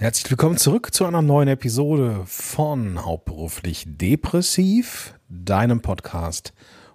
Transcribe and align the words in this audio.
Herzlich 0.00 0.30
willkommen 0.30 0.56
zurück 0.56 0.94
zu 0.94 1.06
einer 1.06 1.22
neuen 1.22 1.48
Episode 1.48 2.22
von 2.24 3.04
Hauptberuflich 3.04 3.84
Depressiv, 3.84 5.18
deinem 5.28 5.82
Podcast 5.82 6.52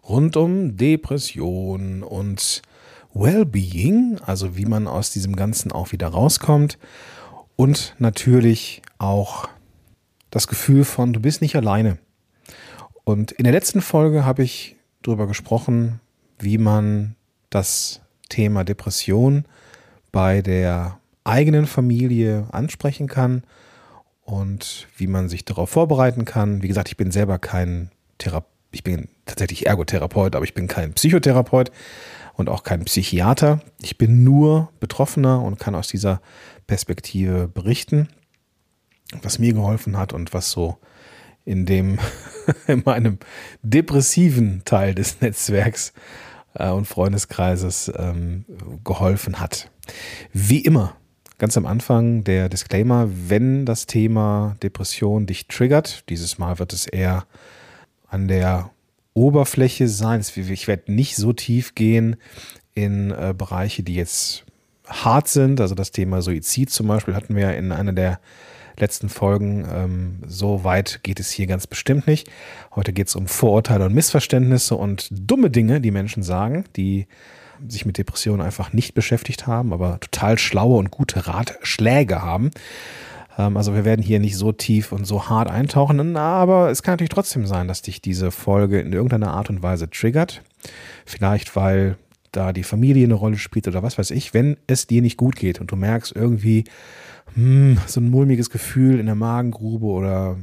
rund 0.07 0.37
um 0.37 0.77
Depression 0.77 2.01
und 2.01 2.61
Wellbeing, 3.13 4.19
also 4.25 4.55
wie 4.55 4.65
man 4.65 4.87
aus 4.87 5.11
diesem 5.11 5.35
Ganzen 5.35 5.73
auch 5.73 5.91
wieder 5.91 6.07
rauskommt 6.07 6.79
und 7.57 7.93
natürlich 7.99 8.81
auch 8.99 9.49
das 10.29 10.47
Gefühl 10.47 10.85
von, 10.85 11.11
du 11.11 11.19
bist 11.19 11.41
nicht 11.41 11.57
alleine. 11.57 11.97
Und 13.03 13.33
in 13.33 13.43
der 13.43 13.51
letzten 13.51 13.81
Folge 13.81 14.23
habe 14.23 14.43
ich 14.43 14.77
darüber 15.01 15.27
gesprochen, 15.27 15.99
wie 16.39 16.57
man 16.57 17.17
das 17.49 17.99
Thema 18.29 18.63
Depression 18.63 19.43
bei 20.13 20.41
der 20.41 21.01
eigenen 21.23 21.67
Familie 21.67 22.47
ansprechen 22.51 23.07
kann 23.07 23.43
und 24.23 24.87
wie 24.97 25.07
man 25.07 25.29
sich 25.29 25.45
darauf 25.45 25.69
vorbereiten 25.69 26.25
kann. 26.25 26.61
Wie 26.61 26.67
gesagt, 26.67 26.89
ich 26.89 26.97
bin 26.97 27.11
selber 27.11 27.39
kein 27.39 27.91
Therapeut, 28.17 28.49
ich 28.71 28.83
bin 28.83 29.07
tatsächlich 29.25 29.67
Ergotherapeut, 29.67 30.35
aber 30.35 30.45
ich 30.45 30.53
bin 30.53 30.67
kein 30.67 30.93
Psychotherapeut 30.93 31.71
und 32.33 32.49
auch 32.49 32.63
kein 32.63 32.83
Psychiater. 32.85 33.61
Ich 33.81 33.97
bin 33.97 34.23
nur 34.23 34.69
Betroffener 34.79 35.41
und 35.41 35.59
kann 35.59 35.75
aus 35.75 35.87
dieser 35.87 36.21
Perspektive 36.65 37.47
berichten, 37.47 38.09
was 39.21 39.37
mir 39.37 39.53
geholfen 39.53 39.97
hat 39.97 40.11
und 40.11 40.33
was 40.33 40.49
so 40.49 40.77
in 41.45 41.65
dem 41.65 41.99
in 42.67 42.81
meinem 42.85 43.19
depressiven 43.61 44.63
Teil 44.65 44.95
des 44.95 45.21
Netzwerks 45.21 45.93
äh, 46.55 46.69
und 46.69 46.85
Freundeskreises 46.85 47.91
ähm, 47.95 48.45
geholfen 48.83 49.39
hat. 49.39 49.69
Wie 50.31 50.61
immer 50.61 50.95
ganz 51.43 51.57
am 51.57 51.65
Anfang 51.65 52.23
der 52.23 52.47
Disclaimer, 52.47 53.09
wenn 53.11 53.65
das 53.65 53.85
Thema 53.85 54.55
Depression 54.63 55.25
dich 55.25 55.49
triggert, 55.49 56.09
dieses 56.09 56.37
Mal 56.37 56.57
wird 56.57 56.71
es 56.71 56.87
eher 56.87 57.25
an 58.07 58.29
der 58.29 58.71
Oberfläche 59.13 59.89
sein. 59.89 60.21
Ich 60.21 60.69
werde 60.69 60.93
nicht 60.93 61.17
so 61.17 61.33
tief 61.33 61.75
gehen 61.75 62.15
in 62.75 63.11
äh, 63.11 63.33
Bereiche, 63.37 63.83
die 63.83 63.95
jetzt 63.95 64.45
hart 64.87 65.27
sind. 65.27 65.59
Also 65.59 65.75
das 65.75 65.91
Thema 65.91 66.21
Suizid 66.21 66.69
zum 66.69 66.87
Beispiel 66.87 67.13
hatten 67.13 67.35
wir 67.35 67.53
in 67.57 67.73
einer 67.73 67.91
der 67.91 68.21
letzten 68.79 69.09
Folgen. 69.09 69.67
Ähm, 69.69 70.19
so 70.25 70.63
weit 70.63 71.01
geht 71.03 71.19
es 71.19 71.29
hier 71.29 71.47
ganz 71.47 71.67
bestimmt 71.67 72.07
nicht. 72.07 72.31
Heute 72.73 72.93
geht 72.93 73.09
es 73.09 73.17
um 73.17 73.27
Vorurteile 73.27 73.83
und 73.83 73.93
Missverständnisse 73.93 74.75
und 74.75 75.09
dumme 75.11 75.49
Dinge, 75.49 75.81
die 75.81 75.91
Menschen 75.91 76.23
sagen, 76.23 76.63
die 76.77 77.05
sich 77.67 77.85
mit 77.85 77.97
Depressionen 77.97 78.41
einfach 78.41 78.73
nicht 78.73 78.93
beschäftigt 78.93 79.47
haben, 79.47 79.73
aber 79.73 79.99
total 79.99 80.37
schlaue 80.37 80.77
und 80.77 80.91
gute 80.91 81.27
Ratschläge 81.27 82.21
haben. 82.21 82.51
Ähm, 83.37 83.57
also 83.57 83.73
wir 83.73 83.85
werden 83.85 84.01
hier 84.01 84.19
nicht 84.19 84.37
so 84.37 84.51
tief 84.51 84.91
und 84.91 85.05
so 85.05 85.29
hart 85.29 85.49
eintauchen, 85.49 86.15
aber 86.17 86.69
es 86.69 86.83
kann 86.83 86.93
natürlich 86.93 87.09
trotzdem 87.09 87.45
sein, 87.45 87.67
dass 87.67 87.81
dich 87.81 88.01
diese 88.01 88.31
Folge 88.31 88.79
in 88.79 88.93
irgendeiner 88.93 89.33
Art 89.33 89.49
und 89.49 89.63
Weise 89.63 89.89
triggert. 89.89 90.41
Vielleicht 91.05 91.55
weil 91.55 91.97
da 92.31 92.51
die 92.51 92.63
Familie 92.63 93.05
eine 93.05 93.13
Rolle 93.13 93.37
spielt 93.37 93.67
oder 93.67 93.83
was 93.83 93.97
weiß 93.97 94.11
ich, 94.11 94.33
wenn 94.33 94.57
es 94.67 94.87
dir 94.87 95.01
nicht 95.01 95.17
gut 95.17 95.35
geht 95.35 95.61
und 95.61 95.71
du 95.71 95.75
merkst 95.75 96.15
irgendwie 96.15 96.63
hm, 97.35 97.77
so 97.85 98.01
ein 98.01 98.09
mulmiges 98.09 98.49
Gefühl 98.49 98.99
in 98.99 99.05
der 99.05 99.15
Magengrube 99.15 99.85
oder 99.85 100.37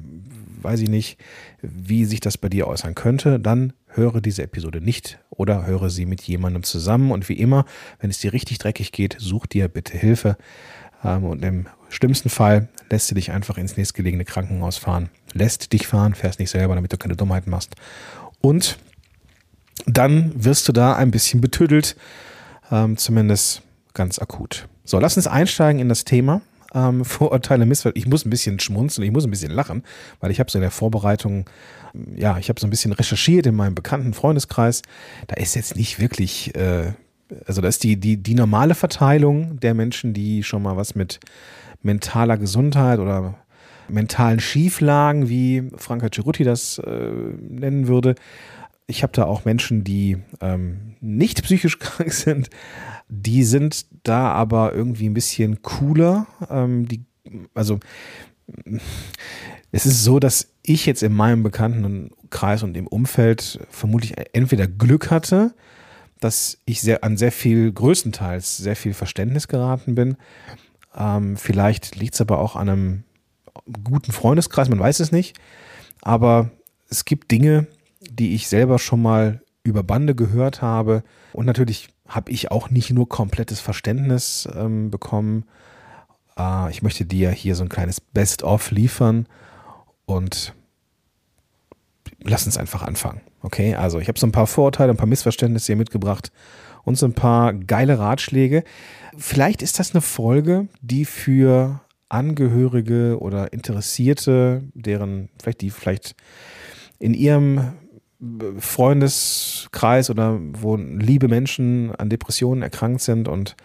weiß 0.63 0.81
ich 0.81 0.89
nicht, 0.89 1.19
wie 1.63 2.05
sich 2.05 2.21
das 2.21 2.39
bei 2.39 2.49
dir 2.49 2.69
äußern 2.69 2.95
könnte, 2.95 3.41
dann 3.41 3.73
höre 3.95 4.21
diese 4.21 4.43
Episode 4.43 4.81
nicht 4.81 5.19
oder 5.31 5.67
höre 5.67 5.91
sie 5.91 6.07
mit 6.07 6.23
jemandem 6.23 6.63
zusammen. 6.63 7.11
Und 7.11 7.29
wie 7.29 7.39
immer, 7.39 7.65
wenn 8.01 8.11
es 8.11 8.19
dir 8.19 8.33
richtig 8.33 8.59
dreckig 8.59 8.93
geht, 8.93 9.17
such 9.19 9.47
dir 9.47 9.69
bitte 9.69 9.97
Hilfe. 9.97 10.37
Ähm, 11.05 11.25
und 11.25 11.45
im 11.45 11.67
schlimmsten 11.89 12.29
Fall 12.29 12.69
lässt 12.91 13.11
du 13.11 13.15
dich 13.15 13.31
einfach 13.31 13.59
ins 13.59 13.77
nächstgelegene 13.77 14.25
Krankenhaus 14.25 14.77
fahren. 14.77 15.11
Lässt 15.33 15.73
dich 15.73 15.87
fahren, 15.87 16.15
fährst 16.15 16.39
nicht 16.39 16.51
selber, 16.51 16.75
damit 16.75 16.93
du 16.93 16.99
keine 16.99 17.17
Dummheiten 17.17 17.51
machst. 17.51 17.75
Und 18.41 18.79
dann 19.87 20.33
wirst 20.35 20.69
du 20.69 20.73
da 20.73 20.95
ein 20.97 21.11
bisschen 21.11 21.41
betüdelt, 21.41 21.97
ähm, 22.71 22.97
zumindest 22.97 23.63
ganz 23.95 24.19
akut. 24.19 24.69
So, 24.85 24.99
lass 24.99 25.17
uns 25.17 25.27
einsteigen 25.27 25.81
in 25.81 25.89
das 25.89 26.05
Thema 26.05 26.43
ähm, 26.75 27.05
Vorurteile, 27.05 27.67
Missverständnisse. 27.67 28.07
Ich 28.07 28.11
muss 28.11 28.25
ein 28.25 28.31
bisschen 28.31 28.61
schmunzeln, 28.61 29.07
ich 29.07 29.13
muss 29.13 29.25
ein 29.25 29.31
bisschen 29.31 29.53
lachen, 29.53 29.83
weil 30.21 30.31
ich 30.31 30.41
habe 30.41 30.51
so 30.51 30.59
in 30.59 30.63
der 30.63 30.71
Vorbereitung, 30.71 31.49
ja, 32.17 32.39
ich 32.39 32.49
habe 32.49 32.61
so 32.61 32.67
ein 32.67 32.71
bisschen 32.71 32.93
recherchiert 32.93 33.47
in 33.47 33.55
meinem 33.55 33.75
bekannten 33.75 34.15
Freundeskreis. 34.15 34.83
Da 35.27 35.37
ist 35.37 35.55
jetzt 35.55 35.77
nicht 35.77 35.99
wirklich, 35.99 36.55
äh, 36.55 36.93
also 37.47 37.61
da 37.61 37.69
ist 37.69 37.83
die, 37.85 37.97
die, 37.97 38.17
die 38.17 38.35
normale 38.35 38.75
Verteilung 38.75 39.59
der 39.61 39.75
Menschen, 39.75 40.15
die 40.15 40.43
schon 40.43 40.63
mal 40.63 40.77
was 40.77 40.95
mit 40.95 41.21
mentaler 41.83 42.37
Gesundheit 42.37 42.99
oder 42.99 43.35
mentalen 43.89 44.41
Schieflagen, 44.41 45.29
wie 45.29 45.69
Franka 45.77 46.09
Cerutti 46.13 46.45
das 46.45 46.79
äh, 46.79 47.11
nennen 47.49 47.89
würde. 47.89 48.15
Ich 48.91 49.03
habe 49.03 49.13
da 49.13 49.25
auch 49.25 49.45
Menschen, 49.45 49.85
die 49.85 50.19
ähm, 50.41 50.97
nicht 51.01 51.43
psychisch 51.43 51.79
krank 51.81 52.13
sind, 52.13 52.51
die 53.09 53.45
sind 53.45 53.87
da 54.03 54.33
aber 54.33 54.73
irgendwie 54.73 55.09
ein 55.09 55.15
bisschen 55.15 55.63
cooler. 55.63 56.27
Ähm, 56.51 56.87
die, 56.89 57.05
also 57.55 57.81
es 59.73 59.87
ist 59.87 60.05
so, 60.05 60.19
dass 60.19 60.53
ich 60.63 60.87
jetzt 60.87 61.03
in 61.03 61.15
meinem 61.15 61.43
bekannten 61.43 62.11
Kreis 62.31 62.63
und 62.63 62.77
im 62.77 62.87
Umfeld 62.87 63.61
vermutlich 63.71 64.15
entweder 64.33 64.67
Glück 64.67 65.11
hatte, 65.11 65.55
dass 66.21 66.59
ich 66.67 66.81
sehr, 66.81 67.03
an 67.03 67.17
sehr 67.17 67.33
viel, 67.33 67.73
größtenteils 67.73 68.59
sehr 68.59 68.77
viel 68.77 68.93
Verständnis 68.93 69.49
geraten 69.49 69.95
bin. 69.95 70.17
Ähm, 70.97 71.37
vielleicht 71.37 71.97
liegt 71.97 72.15
es 72.15 72.21
aber 72.21 72.39
auch 72.39 72.57
an 72.57 72.69
einem 72.69 73.05
guten 73.85 74.13
Freundeskreis, 74.13 74.69
man 74.69 74.81
weiß 74.81 75.01
es 75.01 75.13
nicht. 75.13 75.39
Aber 76.03 76.51
es 76.89 77.05
gibt 77.05 77.31
Dinge, 77.31 77.67
die 78.21 78.35
ich 78.35 78.49
selber 78.49 78.79
schon 78.79 79.03
mal 79.03 79.43
über 79.63 79.83
Bande 79.83 80.15
gehört 80.15 80.63
habe. 80.63 81.03
Und 81.33 81.47
natürlich 81.47 81.89
habe 82.07 82.31
ich 82.31 82.51
auch 82.51 82.71
nicht 82.71 82.91
nur 82.91 83.09
komplettes 83.09 83.61
Verständnis 83.61 84.49
ähm, 84.55 84.91
bekommen. 84.91 85.45
Äh, 86.39 86.71
ich 86.71 86.83
möchte 86.83 87.07
dir 87.07 87.31
hier 87.31 87.55
so 87.55 87.65
ein 87.65 87.69
kleines 87.69 88.01
Best-of 88.01 88.71
liefern 88.71 89.27
und 90.05 90.55
lass 92.23 92.47
uns 92.47 92.59
einfach 92.59 92.83
anfangen. 92.83 93.23
Okay, 93.43 93.75
also 93.75 94.01
ich 94.01 94.09
habe 94.09 94.19
so 94.19 94.27
ein 94.27 94.33
paar 94.33 94.47
Vorurteile, 94.47 94.93
ein 94.93 94.99
paar 94.99 95.07
Missverständnisse 95.07 95.69
hier 95.69 95.77
mitgebracht 95.77 96.31
und 96.85 96.99
so 96.99 97.07
ein 97.07 97.15
paar 97.15 97.55
geile 97.55 97.99
Ratschläge. 97.99 98.65
Vielleicht 99.17 99.63
ist 99.63 99.79
das 99.79 99.93
eine 99.93 100.03
Folge, 100.03 100.69
die 100.83 101.07
für 101.07 101.81
Angehörige 102.11 103.19
oder 103.19 103.53
Interessierte, 103.53 104.63
deren 104.75 105.31
vielleicht 105.41 105.63
die 105.63 105.71
vielleicht 105.71 106.17
in 106.99 107.15
ihrem 107.15 107.73
Freundeskreis 108.59 110.11
oder 110.11 110.39
wo 110.41 110.77
liebe 110.77 111.29
Menschen 111.29 111.95
an 111.95 112.11
Depressionen 112.11 112.63
erkrankt 112.63 113.01
sind 113.01 113.29
und 113.29 113.57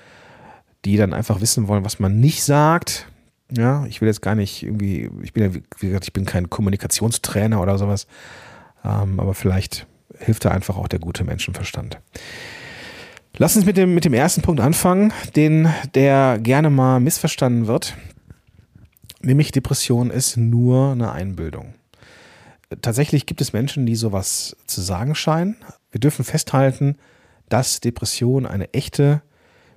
die 0.85 0.97
dann 0.97 1.13
einfach 1.13 1.41
wissen 1.41 1.67
wollen, 1.67 1.83
was 1.83 1.99
man 1.99 2.19
nicht 2.19 2.43
sagt. 2.43 3.07
Ja, 3.51 3.85
ich 3.85 4.01
will 4.01 4.07
jetzt 4.07 4.21
gar 4.21 4.35
nicht 4.35 4.63
irgendwie, 4.63 5.09
ich 5.21 5.33
bin 5.33 5.43
ja, 5.43 5.53
wie 5.53 5.87
gesagt, 5.87 6.05
ich 6.05 6.13
bin 6.13 6.25
kein 6.25 6.49
Kommunikationstrainer 6.49 7.61
oder 7.61 7.77
sowas, 7.77 8.07
ähm, 8.83 9.19
aber 9.19 9.33
vielleicht 9.33 9.87
hilft 10.17 10.45
da 10.45 10.51
einfach 10.51 10.77
auch 10.77 10.87
der 10.87 10.99
gute 10.99 11.23
Menschenverstand. 11.23 11.99
Lass 13.37 13.57
uns 13.57 13.65
mit 13.65 13.75
dem, 13.75 13.93
mit 13.93 14.05
dem 14.05 14.13
ersten 14.13 14.41
Punkt 14.41 14.61
anfangen, 14.61 15.11
den, 15.35 15.67
der 15.93 16.39
gerne 16.39 16.69
mal 16.69 17.01
missverstanden 17.01 17.67
wird. 17.67 17.97
Nämlich 19.21 19.51
Depression 19.51 20.09
ist 20.09 20.37
nur 20.37 20.91
eine 20.91 21.11
Einbildung 21.11 21.73
tatsächlich 22.81 23.25
gibt 23.25 23.41
es 23.41 23.53
Menschen, 23.53 23.85
die 23.85 23.95
sowas 23.95 24.55
zu 24.65 24.81
sagen 24.81 25.15
scheinen. 25.15 25.57
Wir 25.91 25.99
dürfen 25.99 26.25
festhalten, 26.25 26.97
dass 27.49 27.79
Depression 27.79 28.45
eine 28.45 28.73
echte, 28.73 29.21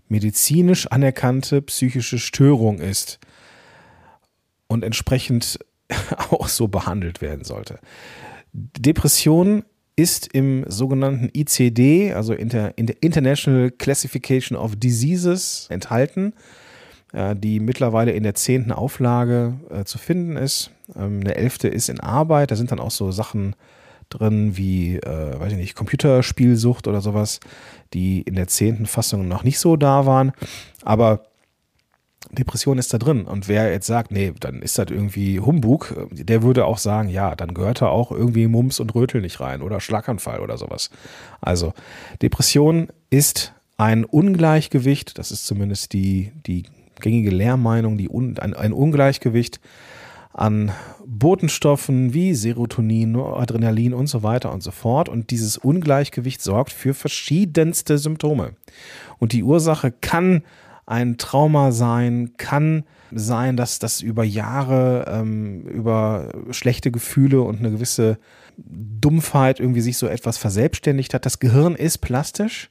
medizinisch 0.08 0.86
anerkannte 0.86 1.62
psychische 1.62 2.18
Störung 2.18 2.78
ist 2.78 3.18
und 4.66 4.84
entsprechend 4.84 5.58
auch 6.30 6.48
so 6.48 6.68
behandelt 6.68 7.20
werden 7.20 7.44
sollte. 7.44 7.78
Depression 8.52 9.64
ist 9.96 10.32
im 10.32 10.64
sogenannten 10.68 11.28
ICD, 11.34 12.14
also 12.14 12.32
in 12.32 12.48
der 12.48 12.74
International 12.76 13.70
Classification 13.70 14.56
of 14.56 14.76
Diseases, 14.76 15.66
enthalten, 15.70 16.34
die 17.34 17.60
mittlerweile 17.60 18.12
in 18.12 18.22
der 18.22 18.34
zehnten 18.34 18.72
Auflage 18.72 19.54
äh, 19.70 19.84
zu 19.84 19.98
finden 19.98 20.36
ist. 20.36 20.70
Ähm, 20.94 21.20
eine 21.20 21.34
elfte 21.34 21.68
ist 21.68 21.88
in 21.88 22.00
Arbeit. 22.00 22.50
Da 22.50 22.56
sind 22.56 22.70
dann 22.70 22.80
auch 22.80 22.90
so 22.90 23.10
Sachen 23.10 23.56
drin 24.10 24.56
wie, 24.56 24.96
äh, 24.96 25.38
weiß 25.38 25.52
ich 25.52 25.58
nicht, 25.58 25.74
Computerspielsucht 25.74 26.86
oder 26.86 27.00
sowas, 27.00 27.40
die 27.94 28.22
in 28.22 28.34
der 28.34 28.48
zehnten 28.48 28.86
Fassung 28.86 29.28
noch 29.28 29.44
nicht 29.44 29.58
so 29.58 29.76
da 29.76 30.06
waren. 30.06 30.32
Aber 30.82 31.24
Depression 32.30 32.78
ist 32.78 32.92
da 32.92 32.98
drin. 32.98 33.24
Und 33.24 33.48
wer 33.48 33.70
jetzt 33.72 33.86
sagt, 33.86 34.10
nee, 34.10 34.32
dann 34.38 34.60
ist 34.60 34.78
das 34.78 34.90
irgendwie 34.90 35.40
Humbug, 35.40 35.94
der 36.10 36.42
würde 36.42 36.66
auch 36.66 36.78
sagen, 36.78 37.08
ja, 37.08 37.34
dann 37.34 37.54
gehört 37.54 37.80
da 37.80 37.88
auch 37.88 38.12
irgendwie 38.12 38.46
Mumps 38.46 38.80
und 38.80 38.94
Rötel 38.94 39.20
nicht 39.20 39.40
rein 39.40 39.62
oder 39.62 39.80
Schlaganfall 39.80 40.40
oder 40.40 40.58
sowas. 40.58 40.90
Also 41.40 41.72
Depression 42.20 42.88
ist 43.10 43.54
ein 43.76 44.04
Ungleichgewicht, 44.04 45.18
das 45.18 45.30
ist 45.30 45.46
zumindest 45.46 45.92
die, 45.92 46.32
die 46.46 46.64
gängige 47.00 47.30
Lehrmeinung, 47.30 47.96
die 47.98 48.08
un, 48.08 48.38
ein, 48.38 48.54
ein 48.54 48.72
Ungleichgewicht 48.72 49.60
an 50.32 50.70
Botenstoffen 51.04 52.14
wie 52.14 52.34
Serotonin, 52.34 53.16
Adrenalin 53.16 53.92
und 53.92 54.06
so 54.06 54.22
weiter 54.22 54.52
und 54.52 54.62
so 54.62 54.70
fort. 54.70 55.08
Und 55.08 55.30
dieses 55.30 55.56
Ungleichgewicht 55.56 56.40
sorgt 56.40 56.72
für 56.72 56.94
verschiedenste 56.94 57.98
Symptome. 57.98 58.52
Und 59.18 59.32
die 59.32 59.42
Ursache 59.42 59.90
kann 59.90 60.42
ein 60.86 61.18
Trauma 61.18 61.72
sein, 61.72 62.34
kann 62.36 62.84
sein, 63.10 63.56
dass 63.56 63.78
das 63.78 64.00
über 64.00 64.24
Jahre, 64.24 65.06
ähm, 65.08 65.62
über 65.62 66.30
schlechte 66.50 66.90
Gefühle 66.90 67.42
und 67.42 67.58
eine 67.58 67.72
gewisse 67.72 68.18
Dumpfheit 68.56 69.60
irgendwie 69.60 69.80
sich 69.80 69.98
so 69.98 70.06
etwas 70.06 70.38
verselbstständigt 70.38 71.14
hat. 71.14 71.26
Das 71.26 71.40
Gehirn 71.40 71.74
ist 71.74 71.98
plastisch, 71.98 72.70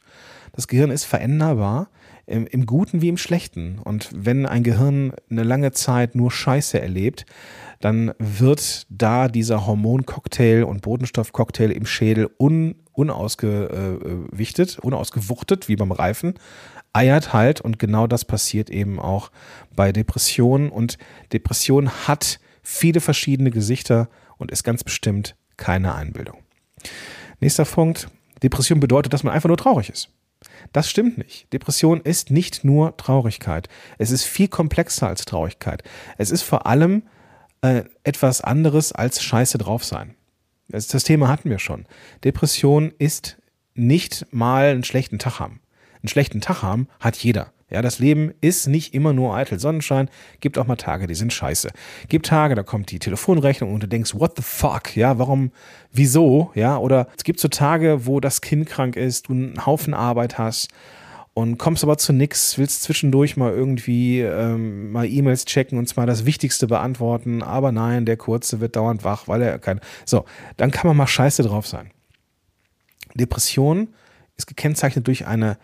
das 0.54 0.68
Gehirn 0.68 0.90
ist 0.90 1.06
veränderbar 1.06 1.90
im, 2.28 2.46
im 2.46 2.66
Guten 2.66 3.02
wie 3.02 3.10
im 3.10 3.18
Schlechten. 3.18 3.80
Und 3.80 4.10
wenn 4.14 4.46
ein 4.46 4.64
Gehirn 4.64 5.14
eine 5.30 5.44
lange 5.44 5.72
Zeit 5.72 6.14
nur 6.14 6.30
Scheiße 6.30 6.80
erlebt, 6.80 7.26
dann 7.80 8.14
wird 8.20 8.86
da 8.90 9.28
dieser 9.28 9.66
Hormoncocktail 9.66 10.64
und 10.64 10.82
Bodenstoffcocktail 10.82 11.72
im 11.72 11.86
Schädel 11.86 12.30
un, 12.40 12.76
unausgewichtet, 12.92 14.80
unausgewuchtet, 14.80 15.68
wie 15.68 15.76
beim 15.76 15.92
Reifen, 15.92 16.36
eiert 16.94 17.34
halt 17.34 17.62
und 17.62 17.80
genau 17.80 18.08
das 18.08 18.26
passiert 18.26 18.70
eben 18.70 19.00
auch 19.00 19.32
bei 19.76 19.92
Depressionen 19.92 20.70
und 20.70 20.98
Depression 21.32 21.90
hat 22.08 22.40
viele 22.62 23.00
verschiedene 23.00 23.52
Gesichter 23.52 24.10
und 24.38 24.52
ist 24.52 24.64
ganz 24.64 24.84
bestimmt 24.84 25.36
keine 25.56 25.96
Einbildung. 25.96 26.38
Nächster 27.40 27.66
Punkt. 27.66 28.10
Depression 28.44 28.80
bedeutet, 28.80 29.14
dass 29.14 29.24
man 29.24 29.34
einfach 29.34 29.48
nur 29.48 29.58
traurig 29.58 29.90
ist. 29.90 30.10
Das 30.74 30.90
stimmt 30.90 31.18
nicht. 31.18 31.52
Depression 31.54 32.02
ist 32.02 32.32
nicht 32.32 32.64
nur 32.64 32.96
Traurigkeit. 32.98 33.70
Es 33.98 34.12
ist 34.12 34.24
viel 34.24 34.48
komplexer 34.48 35.08
als 35.08 35.26
Traurigkeit. 35.26 35.84
Es 36.18 36.32
ist 36.32 36.44
vor 36.44 36.68
allem 36.68 37.04
äh, 37.62 37.84
etwas 38.04 38.42
anderes 38.42 38.92
als 38.92 39.24
Scheiße 39.24 39.58
drauf 39.58 39.84
sein. 39.84 40.16
Das, 40.68 40.88
das 40.88 41.04
Thema 41.04 41.28
hatten 41.28 41.50
wir 41.50 41.60
schon. 41.60 41.86
Depression 42.24 42.94
ist 42.98 43.38
nicht 43.74 44.26
mal 44.32 44.68
einen 44.68 44.84
schlechten 44.84 45.20
Tag 45.20 45.40
haben. 45.40 45.62
Einen 46.02 46.10
schlechten 46.10 46.42
Tag 46.42 46.62
haben 46.62 46.88
hat 47.00 47.18
jeder. 47.18 47.54
Ja, 47.70 47.82
das 47.82 48.00
Leben 48.00 48.32
ist 48.40 48.68
nicht 48.68 48.94
immer 48.94 49.12
nur 49.12 49.36
eitel 49.36 49.60
Sonnenschein, 49.60 50.10
gibt 50.40 50.58
auch 50.58 50.68
mal 50.68 50.78
Tage, 50.78 51.06
die 51.06 51.16
sind 51.16 51.34
scheiße. 51.34 51.70
Gibt 52.08 52.28
Tage, 52.28 52.56
da 52.56 52.64
kommt 52.64 52.92
die 52.92 53.00
Telefonrechnung 53.00 53.74
und 53.74 53.84
du 53.84 53.88
denkst, 53.88 54.16
what 54.16 54.38
the 54.38 54.42
fuck? 54.42 54.96
Ja, 54.96 55.20
warum, 55.20 55.52
wieso? 55.92 56.52
Ja, 56.56 56.78
oder 56.78 57.08
es 57.18 57.26
gibt 57.26 57.42
so 57.42 57.50
Tage, 57.50 58.06
wo 58.06 58.22
das 58.22 58.40
Kind 58.40 58.68
krank 58.68 58.96
ist, 58.96 59.28
du 59.28 59.34
einen 59.34 59.66
Haufen 59.66 59.94
Arbeit 59.94 60.38
hast 60.38 60.70
und 61.34 61.58
kommst 61.58 61.84
aber 61.84 61.98
zu 61.98 62.14
nix, 62.14 62.58
willst 62.58 62.84
zwischendurch 62.84 63.36
mal 63.36 63.52
irgendwie 63.52 64.22
ähm, 64.22 64.92
mal 64.94 65.06
E-Mails 65.06 65.44
checken 65.44 65.78
und 65.78 65.88
zwar 65.88 66.06
das 66.06 66.26
Wichtigste 66.26 66.68
beantworten, 66.68 67.44
aber 67.44 67.74
nein, 67.74 68.06
der 68.06 68.16
Kurze 68.16 68.62
wird 68.62 68.78
dauernd 68.78 69.04
wach, 69.04 69.28
weil 69.28 69.42
er 69.42 69.60
kein. 69.60 69.82
So, 70.06 70.24
dann 70.56 70.72
kann 70.72 70.88
man 70.88 70.96
mal 70.96 71.06
scheiße 71.06 71.44
drauf 71.44 71.68
sein. 71.68 71.92
Depression 73.14 73.90
ist 74.38 74.48
gekennzeichnet 74.48 75.06
durch 75.06 75.28
eine 75.28 75.58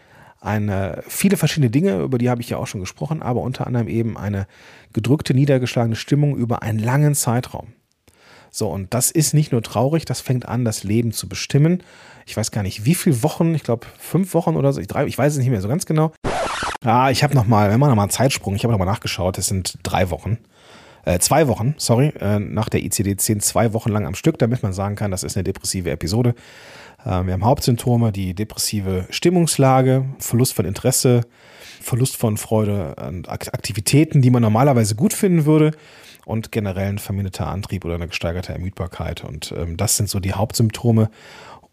eine, 0.44 1.04
viele 1.08 1.38
verschiedene 1.38 1.72
Dinge, 1.72 2.02
über 2.02 2.18
die 2.18 2.30
habe 2.30 2.42
ich 2.42 2.50
ja 2.50 2.58
auch 2.58 2.68
schon 2.68 2.82
gesprochen, 2.82 3.22
aber 3.22 3.42
unter 3.42 3.66
anderem 3.66 3.88
eben 3.88 4.18
eine 4.18 4.46
gedrückte, 4.92 5.34
niedergeschlagene 5.34 5.96
Stimmung 5.96 6.36
über 6.36 6.62
einen 6.62 6.80
langen 6.80 7.16
Zeitraum. 7.16 7.74
So, 8.52 8.70
und 8.70 8.94
das 8.94 9.10
ist 9.10 9.34
nicht 9.34 9.52
nur 9.52 9.64
traurig, 9.64 10.06
das 10.06 10.22
fängt 10.22 10.48
an, 10.48 10.64
das 10.66 10.84
Leben 10.84 11.12
zu 11.12 11.28
bestimmen. 11.28 11.82
Ich 12.26 12.38
weiß 12.38 12.52
gar 12.52 12.62
nicht, 12.62 12.86
wie 12.86 12.94
viele 12.94 13.24
Wochen, 13.24 13.56
ich 13.56 13.64
glaube 13.64 13.88
fünf 13.98 14.34
Wochen 14.34 14.56
oder 14.56 14.72
so, 14.74 14.80
ich, 14.80 14.88
drei, 14.88 15.06
ich 15.06 15.18
weiß 15.18 15.34
es 15.34 15.40
nicht 15.40 15.50
mehr 15.50 15.62
so 15.62 15.68
ganz 15.68 15.86
genau. 15.86 16.12
Ah, 16.84 17.10
ich 17.10 17.24
habe 17.24 17.34
nochmal, 17.34 17.72
wenn 17.72 17.80
man 17.80 17.90
nochmal 17.90 18.04
einen 18.04 18.12
Zeitsprung, 18.12 18.56
ich 18.56 18.64
habe 18.64 18.72
nochmal 18.74 18.88
nachgeschaut, 18.88 19.38
es 19.38 19.48
sind 19.48 19.80
drei 19.82 20.10
Wochen. 20.10 20.38
Äh, 21.06 21.20
zwei 21.20 21.48
Wochen, 21.48 21.76
sorry, 21.78 22.14
äh, 22.20 22.40
nach 22.40 22.70
der 22.70 22.82
ICD-10 22.82 23.40
zwei 23.40 23.74
Wochen 23.74 23.90
lang 23.90 24.06
am 24.06 24.16
Stück, 24.16 24.38
damit 24.38 24.64
man 24.64 24.72
sagen 24.72 24.96
kann, 24.96 25.12
das 25.12 25.24
ist 25.24 25.36
eine 25.36 25.44
depressive 25.44 25.90
Episode. 25.90 26.36
Ähm, 27.06 27.28
wir 27.28 27.34
haben 27.34 27.46
Hauptsymptome, 27.46 28.12
die 28.12 28.34
depressive 28.34 29.06
Stimmungslage, 29.10 30.06
Verlust 30.20 30.54
von 30.54 30.66
Interesse, 30.66 31.22
Verlust 31.82 32.18
von 32.18 32.38
Freude 32.38 32.98
an 32.98 33.26
Aktivitäten, 33.26 34.22
die 34.22 34.30
man 34.30 34.42
normalerweise 34.42 34.96
gut 34.96 35.14
finden 35.14 35.46
würde 35.46 35.72
und 36.26 36.52
generell 36.52 36.90
ein 36.90 37.00
verminderter 37.00 37.48
Antrieb 37.48 37.86
oder 37.86 37.96
eine 37.96 38.08
gesteigerte 38.08 38.54
Ermüdbarkeit. 38.54 39.24
Und 39.24 39.54
ähm, 39.58 39.78
das 39.78 39.98
sind 39.98 40.10
so 40.10 40.20
die 40.20 40.34
Hauptsymptome. 40.34 41.10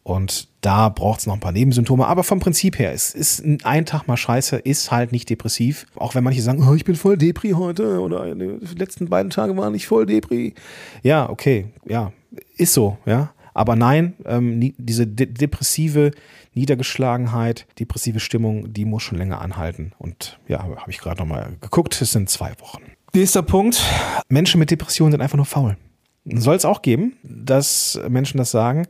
Und 0.02 0.48
da 0.62 0.88
braucht 0.88 1.20
es 1.20 1.26
noch 1.26 1.34
ein 1.34 1.40
paar 1.40 1.52
Nebensymptome. 1.52 2.06
Aber 2.06 2.24
vom 2.24 2.40
Prinzip 2.40 2.78
her, 2.78 2.92
es 2.92 3.14
ist 3.14 3.44
ein 3.64 3.86
Tag 3.86 4.08
mal 4.08 4.16
scheiße, 4.16 4.56
ist 4.56 4.90
halt 4.90 5.12
nicht 5.12 5.28
depressiv. 5.28 5.86
Auch 5.94 6.14
wenn 6.14 6.24
manche 6.24 6.42
sagen, 6.42 6.66
oh, 6.66 6.74
ich 6.74 6.84
bin 6.84 6.96
voll 6.96 7.16
Depri 7.16 7.50
heute 7.50 8.00
oder 8.00 8.34
die 8.34 8.58
letzten 8.76 9.08
beiden 9.08 9.30
Tage 9.30 9.56
waren 9.56 9.72
nicht 9.72 9.86
voll 9.86 10.06
Depri. 10.06 10.54
Ja, 11.02 11.28
okay, 11.28 11.66
ja, 11.86 12.12
ist 12.56 12.72
so, 12.72 12.96
ja. 13.04 13.32
Aber 13.60 13.76
nein, 13.76 14.14
ähm, 14.24 14.72
diese 14.78 15.06
de 15.06 15.26
depressive 15.26 16.12
Niedergeschlagenheit, 16.54 17.66
depressive 17.78 18.18
Stimmung, 18.18 18.72
die 18.72 18.86
muss 18.86 19.02
schon 19.02 19.18
länger 19.18 19.42
anhalten. 19.42 19.92
Und 19.98 20.40
ja, 20.48 20.62
habe 20.62 20.90
ich 20.90 20.96
gerade 20.96 21.20
nochmal 21.20 21.58
geguckt, 21.60 22.00
es 22.00 22.12
sind 22.12 22.30
zwei 22.30 22.52
Wochen. 22.58 22.80
Nächster 23.12 23.42
Punkt, 23.42 23.84
Menschen 24.30 24.60
mit 24.60 24.70
Depressionen 24.70 25.12
sind 25.12 25.20
einfach 25.20 25.36
nur 25.36 25.44
faul. 25.44 25.76
Soll 26.24 26.56
es 26.56 26.64
auch 26.64 26.80
geben, 26.80 27.18
dass 27.22 28.00
Menschen 28.08 28.38
das 28.38 28.50
sagen. 28.50 28.86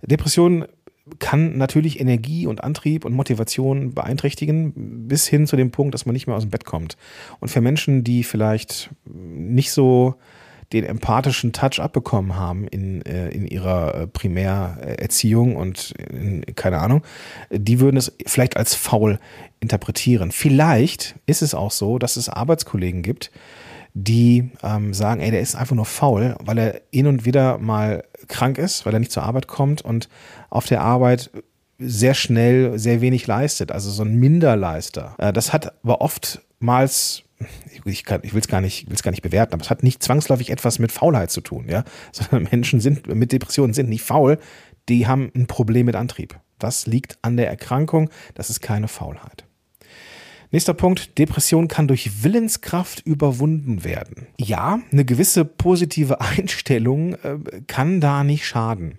Depression 0.00 0.64
kann 1.18 1.58
natürlich 1.58 2.00
Energie 2.00 2.46
und 2.46 2.64
Antrieb 2.64 3.04
und 3.04 3.12
Motivation 3.12 3.92
beeinträchtigen, 3.92 5.08
bis 5.08 5.26
hin 5.26 5.46
zu 5.46 5.56
dem 5.56 5.72
Punkt, 5.72 5.92
dass 5.92 6.06
man 6.06 6.14
nicht 6.14 6.26
mehr 6.26 6.36
aus 6.36 6.44
dem 6.44 6.50
Bett 6.50 6.64
kommt. 6.64 6.96
Und 7.40 7.48
für 7.48 7.60
Menschen, 7.60 8.02
die 8.02 8.24
vielleicht 8.24 8.88
nicht 9.04 9.72
so 9.72 10.14
den 10.72 10.84
empathischen 10.84 11.52
Touch 11.52 11.80
abbekommen 11.80 12.36
haben 12.36 12.66
in, 12.68 13.02
äh, 13.02 13.28
in 13.28 13.46
ihrer 13.46 13.94
äh, 13.94 14.06
Primärerziehung 14.06 15.56
und 15.56 15.92
in, 16.10 16.44
keine 16.56 16.78
Ahnung, 16.78 17.02
die 17.50 17.80
würden 17.80 17.96
es 17.96 18.12
vielleicht 18.26 18.56
als 18.56 18.74
faul 18.74 19.18
interpretieren. 19.60 20.32
Vielleicht 20.32 21.16
ist 21.26 21.42
es 21.42 21.54
auch 21.54 21.70
so, 21.70 21.98
dass 21.98 22.16
es 22.16 22.28
Arbeitskollegen 22.28 23.02
gibt, 23.02 23.30
die 23.94 24.50
ähm, 24.62 24.92
sagen, 24.92 25.20
ey, 25.20 25.30
der 25.30 25.40
ist 25.40 25.54
einfach 25.54 25.76
nur 25.76 25.86
faul, 25.86 26.36
weil 26.44 26.58
er 26.58 26.80
hin 26.92 27.06
und 27.06 27.24
wieder 27.24 27.58
mal 27.58 28.04
krank 28.28 28.58
ist, 28.58 28.84
weil 28.84 28.92
er 28.92 28.98
nicht 28.98 29.12
zur 29.12 29.22
Arbeit 29.22 29.46
kommt 29.46 29.82
und 29.82 30.08
auf 30.50 30.66
der 30.66 30.82
Arbeit 30.82 31.30
sehr 31.78 32.14
schnell 32.14 32.78
sehr 32.78 33.00
wenig 33.00 33.26
leistet, 33.26 33.70
also 33.70 33.90
so 33.90 34.02
ein 34.02 34.16
Minderleister. 34.16 35.14
Äh, 35.18 35.32
das 35.32 35.52
hat 35.52 35.72
aber 35.82 36.00
oftmals 36.00 37.22
ich, 37.84 38.04
kann, 38.04 38.20
ich 38.22 38.32
will 38.32 38.40
es 38.40 38.48
gar 38.48 38.60
nicht, 38.60 38.86
will 38.88 38.94
es 38.94 39.02
gar 39.02 39.10
nicht 39.10 39.22
bewerten, 39.22 39.54
aber 39.54 39.62
es 39.62 39.70
hat 39.70 39.82
nicht 39.82 40.02
zwangsläufig 40.02 40.50
etwas 40.50 40.78
mit 40.78 40.92
Faulheit 40.92 41.30
zu 41.30 41.40
tun, 41.40 41.66
ja. 41.68 41.84
Sondern 42.12 42.48
Menschen 42.50 42.80
sind 42.80 43.06
mit 43.06 43.32
Depressionen 43.32 43.74
sind 43.74 43.88
nicht 43.88 44.02
faul, 44.02 44.38
die 44.88 45.06
haben 45.06 45.30
ein 45.34 45.46
Problem 45.46 45.86
mit 45.86 45.96
Antrieb. 45.96 46.38
Das 46.58 46.86
liegt 46.86 47.18
an 47.22 47.36
der 47.36 47.48
Erkrankung, 47.48 48.10
das 48.34 48.50
ist 48.50 48.60
keine 48.60 48.88
Faulheit. 48.88 49.45
Nächster 50.50 50.74
Punkt, 50.74 51.18
Depression 51.18 51.68
kann 51.68 51.88
durch 51.88 52.22
Willenskraft 52.22 53.00
überwunden 53.04 53.84
werden. 53.84 54.28
Ja, 54.38 54.80
eine 54.92 55.04
gewisse 55.04 55.44
positive 55.44 56.20
Einstellung 56.20 57.14
äh, 57.14 57.38
kann 57.66 58.00
da 58.00 58.24
nicht 58.24 58.46
schaden. 58.46 58.98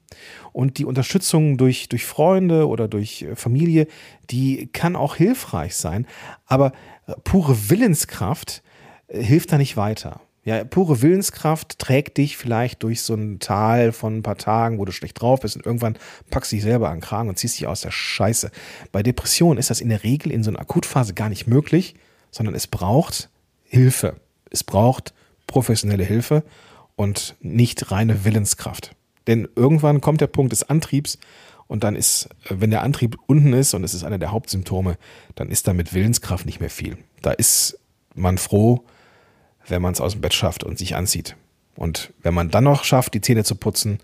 Und 0.51 0.77
die 0.77 0.85
Unterstützung 0.85 1.57
durch, 1.57 1.89
durch 1.89 2.05
Freunde 2.05 2.67
oder 2.67 2.87
durch 2.87 3.23
äh, 3.23 3.35
Familie, 3.35 3.87
die 4.29 4.67
kann 4.73 4.95
auch 4.95 5.15
hilfreich 5.15 5.75
sein. 5.75 6.05
Aber 6.45 6.73
pure 7.23 7.69
Willenskraft 7.69 8.63
äh, 9.07 9.21
hilft 9.21 9.51
da 9.51 9.57
nicht 9.57 9.77
weiter. 9.77 10.21
Ja, 10.47 10.63
pure 10.63 11.01
Willenskraft 11.01 11.77
trägt 11.77 12.17
dich 12.17 12.37
vielleicht 12.37 12.81
durch 12.81 13.01
so 13.01 13.13
ein 13.15 13.39
Tal 13.39 13.91
von 13.91 14.19
ein 14.19 14.23
paar 14.23 14.37
Tagen, 14.37 14.79
wo 14.79 14.85
du 14.85 14.93
schlecht 14.93 15.19
drauf 15.19 15.41
bist 15.41 15.57
und 15.57 15.65
irgendwann 15.65 15.97
packst 16.29 16.53
du 16.53 16.55
dich 16.55 16.63
selber 16.63 16.87
an 16.87 16.99
den 16.99 17.01
Kragen 17.01 17.27
und 17.27 17.37
ziehst 17.37 17.59
dich 17.59 17.67
aus 17.67 17.81
der 17.81 17.91
Scheiße. 17.91 18.49
Bei 18.93 19.03
Depressionen 19.03 19.57
ist 19.57 19.69
das 19.69 19.81
in 19.81 19.89
der 19.89 20.05
Regel 20.05 20.31
in 20.31 20.45
so 20.45 20.49
einer 20.49 20.61
Akutphase 20.61 21.13
gar 21.13 21.27
nicht 21.27 21.47
möglich, 21.47 21.95
sondern 22.31 22.55
es 22.55 22.65
braucht 22.65 23.29
Hilfe. 23.65 24.21
Es 24.49 24.63
braucht 24.63 25.13
professionelle 25.47 26.05
Hilfe 26.05 26.45
und 26.95 27.35
nicht 27.41 27.91
reine 27.91 28.23
Willenskraft. 28.23 28.95
Denn 29.27 29.49
irgendwann 29.57 29.99
kommt 29.99 30.21
der 30.21 30.27
Punkt 30.27 30.53
des 30.53 30.63
Antriebs, 30.63 31.19
und 31.67 31.83
dann 31.83 31.97
ist, 31.97 32.29
wenn 32.47 32.69
der 32.69 32.83
Antrieb 32.83 33.17
unten 33.27 33.51
ist 33.51 33.73
und 33.73 33.83
es 33.83 33.93
ist 33.93 34.05
einer 34.05 34.19
der 34.19 34.31
Hauptsymptome, 34.31 34.97
dann 35.35 35.49
ist 35.49 35.67
da 35.67 35.73
mit 35.73 35.93
Willenskraft 35.93 36.45
nicht 36.45 36.61
mehr 36.61 36.69
viel. 36.69 36.97
Da 37.21 37.31
ist 37.31 37.77
man 38.15 38.37
froh, 38.37 38.85
wenn 39.67 39.81
man 39.81 39.93
es 39.93 40.01
aus 40.01 40.13
dem 40.13 40.21
Bett 40.21 40.33
schafft 40.33 40.63
und 40.63 40.77
sich 40.77 40.95
anzieht. 40.95 41.35
Und 41.75 42.13
wenn 42.23 42.33
man 42.33 42.49
dann 42.49 42.63
noch 42.63 42.83
schafft, 42.83 43.13
die 43.13 43.21
Zähne 43.21 43.43
zu 43.43 43.55
putzen, 43.55 43.99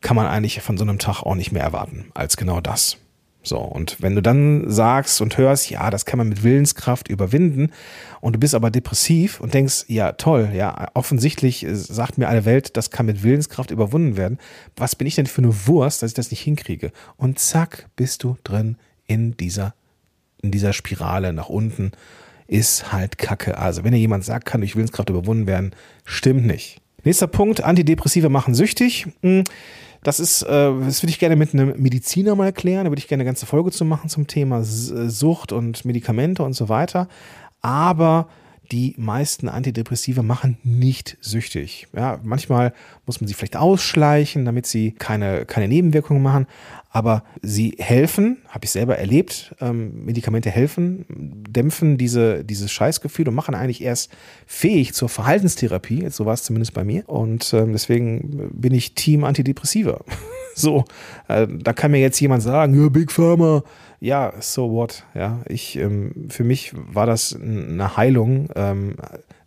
kann 0.00 0.16
man 0.16 0.26
eigentlich 0.26 0.60
von 0.62 0.78
so 0.78 0.84
einem 0.84 0.98
Tag 0.98 1.22
auch 1.22 1.34
nicht 1.34 1.52
mehr 1.52 1.62
erwarten 1.62 2.10
als 2.14 2.36
genau 2.36 2.60
das. 2.60 2.98
So, 3.42 3.58
und 3.58 4.02
wenn 4.02 4.14
du 4.14 4.20
dann 4.20 4.70
sagst 4.70 5.20
und 5.20 5.38
hörst, 5.38 5.70
ja, 5.70 5.90
das 5.90 6.04
kann 6.04 6.18
man 6.18 6.28
mit 6.28 6.42
Willenskraft 6.42 7.08
überwinden, 7.08 7.70
und 8.20 8.34
du 8.34 8.38
bist 8.38 8.54
aber 8.54 8.70
depressiv 8.70 9.40
und 9.40 9.54
denkst, 9.54 9.84
ja, 9.88 10.12
toll, 10.12 10.50
ja, 10.52 10.88
offensichtlich 10.94 11.64
äh, 11.64 11.74
sagt 11.74 12.18
mir 12.18 12.28
alle 12.28 12.44
Welt, 12.44 12.76
das 12.76 12.90
kann 12.90 13.06
mit 13.06 13.22
Willenskraft 13.22 13.70
überwunden 13.70 14.16
werden. 14.16 14.38
Was 14.76 14.96
bin 14.96 15.06
ich 15.06 15.14
denn 15.14 15.26
für 15.26 15.42
eine 15.42 15.66
Wurst, 15.66 16.02
dass 16.02 16.10
ich 16.10 16.14
das 16.14 16.30
nicht 16.30 16.40
hinkriege? 16.40 16.92
Und 17.16 17.38
zack, 17.38 17.88
bist 17.96 18.24
du 18.24 18.36
drin 18.44 18.76
in 19.06 19.36
dieser, 19.36 19.74
in 20.42 20.50
dieser 20.50 20.72
Spirale 20.72 21.32
nach 21.32 21.48
unten, 21.48 21.92
ist 22.48 22.92
halt 22.92 23.18
Kacke. 23.18 23.58
Also 23.58 23.84
wenn 23.84 23.92
dir 23.92 23.98
jemand 23.98 24.24
sagt, 24.24 24.46
kann 24.46 24.62
durch 24.62 24.74
Willenskraft 24.74 25.10
überwunden 25.10 25.46
werden, 25.46 25.72
stimmt 26.04 26.46
nicht. 26.46 26.80
Nächster 27.04 27.28
Punkt, 27.28 27.62
Antidepressive 27.62 28.28
machen 28.28 28.54
süchtig. 28.54 29.06
Hm, 29.22 29.44
das 30.02 30.18
ist, 30.18 30.42
äh, 30.42 30.46
das 30.48 31.02
würde 31.02 31.10
ich 31.10 31.18
gerne 31.18 31.36
mit 31.36 31.54
einem 31.54 31.80
Mediziner 31.80 32.34
mal 32.34 32.46
erklären. 32.46 32.84
Da 32.84 32.90
würde 32.90 33.00
ich 33.00 33.08
gerne 33.08 33.22
eine 33.22 33.28
ganze 33.28 33.46
Folge 33.46 33.70
zu 33.70 33.84
machen 33.84 34.08
zum 34.08 34.26
Thema 34.26 34.64
Sucht 34.64 35.52
und 35.52 35.84
Medikamente 35.84 36.42
und 36.42 36.54
so 36.54 36.68
weiter. 36.68 37.08
Aber 37.60 38.28
die 38.70 38.94
meisten 38.98 39.48
Antidepressiva 39.48 40.22
machen 40.22 40.58
nicht 40.62 41.16
süchtig. 41.20 41.88
Ja, 41.94 42.20
manchmal 42.22 42.74
muss 43.06 43.20
man 43.20 43.28
sie 43.28 43.34
vielleicht 43.34 43.56
ausschleichen, 43.56 44.44
damit 44.44 44.66
sie 44.66 44.92
keine, 44.92 45.46
keine 45.46 45.68
Nebenwirkungen 45.68 46.22
machen, 46.22 46.46
aber 46.90 47.24
sie 47.42 47.76
helfen, 47.78 48.38
habe 48.48 48.64
ich 48.64 48.70
selber 48.70 48.98
erlebt, 48.98 49.54
ähm, 49.60 50.04
Medikamente 50.04 50.50
helfen, 50.50 51.06
dämpfen 51.08 51.98
diese, 51.98 52.44
dieses 52.44 52.70
Scheißgefühl 52.70 53.28
und 53.28 53.34
machen 53.34 53.54
eigentlich 53.54 53.82
erst 53.82 54.10
fähig 54.46 54.92
zur 54.94 55.08
Verhaltenstherapie, 55.08 56.08
so 56.10 56.26
war 56.26 56.34
es 56.34 56.44
zumindest 56.44 56.74
bei 56.74 56.84
mir 56.84 57.08
und 57.08 57.52
ähm, 57.54 57.72
deswegen 57.72 58.50
bin 58.52 58.74
ich 58.74 58.94
Team 58.94 59.24
Antidepressiva. 59.24 60.04
so, 60.58 60.84
äh, 61.28 61.46
da 61.48 61.72
kann 61.72 61.90
mir 61.90 62.00
jetzt 62.00 62.20
jemand 62.20 62.42
sagen, 62.42 62.80
ja, 62.80 62.88
Big 62.88 63.12
Pharma, 63.12 63.62
ja, 64.00 64.32
so 64.40 64.70
what, 64.70 65.04
ja. 65.14 65.40
Ich, 65.48 65.76
ähm, 65.76 66.26
für 66.28 66.44
mich 66.44 66.72
war 66.74 67.06
das 67.06 67.34
eine 67.40 67.96
Heilung, 67.96 68.48
ähm, 68.54 68.96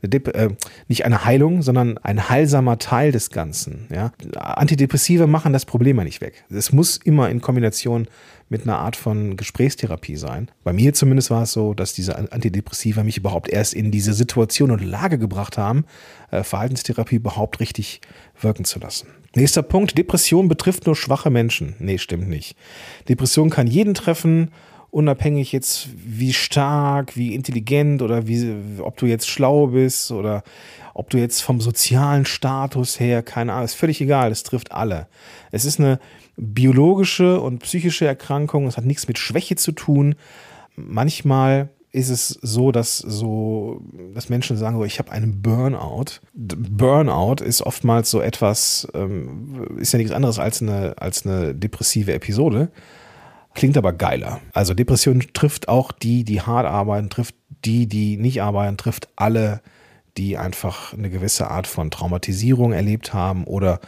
äh, 0.01 0.49
nicht 0.87 1.05
eine 1.05 1.25
Heilung, 1.25 1.61
sondern 1.61 1.97
ein 1.99 2.29
heilsamer 2.29 2.79
Teil 2.79 3.11
des 3.11 3.29
Ganzen, 3.29 3.87
ja. 3.93 4.11
Antidepressive 4.35 5.27
machen 5.27 5.53
das 5.53 5.65
Problem 5.65 5.97
ja 5.97 6.03
nicht 6.03 6.21
weg. 6.21 6.43
Es 6.49 6.71
muss 6.71 6.97
immer 6.97 7.29
in 7.29 7.41
Kombination 7.41 8.07
mit 8.49 8.63
einer 8.63 8.79
Art 8.79 8.97
von 8.97 9.37
Gesprächstherapie 9.37 10.17
sein. 10.17 10.49
Bei 10.65 10.73
mir 10.73 10.93
zumindest 10.93 11.31
war 11.31 11.43
es 11.43 11.53
so, 11.53 11.73
dass 11.73 11.93
diese 11.93 12.17
Antidepressiva 12.17 13.01
mich 13.03 13.17
überhaupt 13.17 13.49
erst 13.49 13.73
in 13.73 13.91
diese 13.91 14.13
Situation 14.13 14.71
und 14.71 14.83
Lage 14.83 15.17
gebracht 15.17 15.57
haben, 15.57 15.85
äh, 16.31 16.43
Verhaltenstherapie 16.43 17.15
überhaupt 17.15 17.61
richtig 17.61 18.01
wirken 18.41 18.65
zu 18.65 18.79
lassen. 18.79 19.07
Nächster 19.35 19.63
Punkt, 19.63 19.97
Depression 19.97 20.49
betrifft 20.49 20.85
nur 20.85 20.97
schwache 20.97 21.29
Menschen. 21.29 21.75
Nee, 21.79 21.97
stimmt 21.97 22.27
nicht. 22.27 22.57
Depression 23.07 23.49
kann 23.49 23.67
jeden 23.67 23.93
treffen, 23.93 24.51
unabhängig 24.91 25.51
jetzt 25.51 25.87
wie 25.95 26.33
stark, 26.33 27.15
wie 27.15 27.33
intelligent 27.33 28.01
oder 28.01 28.27
wie, 28.27 28.53
ob 28.79 28.97
du 28.97 29.05
jetzt 29.05 29.27
schlau 29.29 29.67
bist 29.67 30.11
oder 30.11 30.43
ob 30.93 31.09
du 31.09 31.17
jetzt 31.17 31.41
vom 31.41 31.61
sozialen 31.61 32.25
Status 32.25 32.99
her, 32.99 33.23
keine 33.23 33.53
Ahnung, 33.53 33.65
ist 33.65 33.75
völlig 33.75 34.01
egal, 34.01 34.31
es 34.31 34.43
trifft 34.43 34.71
alle. 34.73 35.07
Es 35.51 35.63
ist 35.65 35.79
eine 35.79 35.99
biologische 36.35 37.39
und 37.39 37.59
psychische 37.59 38.05
Erkrankung, 38.05 38.67
es 38.67 38.77
hat 38.77 38.85
nichts 38.85 39.07
mit 39.07 39.17
Schwäche 39.17 39.55
zu 39.55 39.71
tun. 39.71 40.15
Manchmal 40.75 41.69
ist 41.93 42.09
es 42.09 42.29
so, 42.41 42.71
dass 42.71 42.97
so, 42.97 43.81
dass 44.13 44.29
Menschen 44.29 44.57
sagen, 44.57 44.77
so, 44.77 44.85
ich 44.85 44.99
habe 44.99 45.11
einen 45.11 45.41
Burnout. 45.41 46.19
Burnout 46.33 47.43
ist 47.43 47.61
oftmals 47.61 48.09
so 48.09 48.21
etwas, 48.21 48.87
ähm, 48.93 49.77
ist 49.77 49.91
ja 49.91 49.97
nichts 49.97 50.13
anderes 50.13 50.39
als 50.39 50.61
eine, 50.61 50.95
als 50.97 51.25
eine 51.25 51.53
depressive 51.53 52.13
Episode. 52.13 52.69
Klingt 53.53 53.77
aber 53.77 53.93
geiler. 53.93 54.39
Also 54.53 54.73
Depression 54.73 55.23
trifft 55.33 55.67
auch 55.67 55.91
die, 55.91 56.23
die 56.23 56.41
hart 56.41 56.65
arbeiten, 56.65 57.09
trifft 57.09 57.35
die, 57.65 57.87
die 57.87 58.17
nicht 58.17 58.41
arbeiten, 58.41 58.77
trifft 58.77 59.09
alle, 59.15 59.61
die 60.17 60.37
einfach 60.37 60.93
eine 60.93 61.09
gewisse 61.09 61.49
Art 61.49 61.67
von 61.67 61.91
Traumatisierung 61.91 62.73
erlebt 62.73 63.13
haben 63.13 63.43
oder 63.43 63.79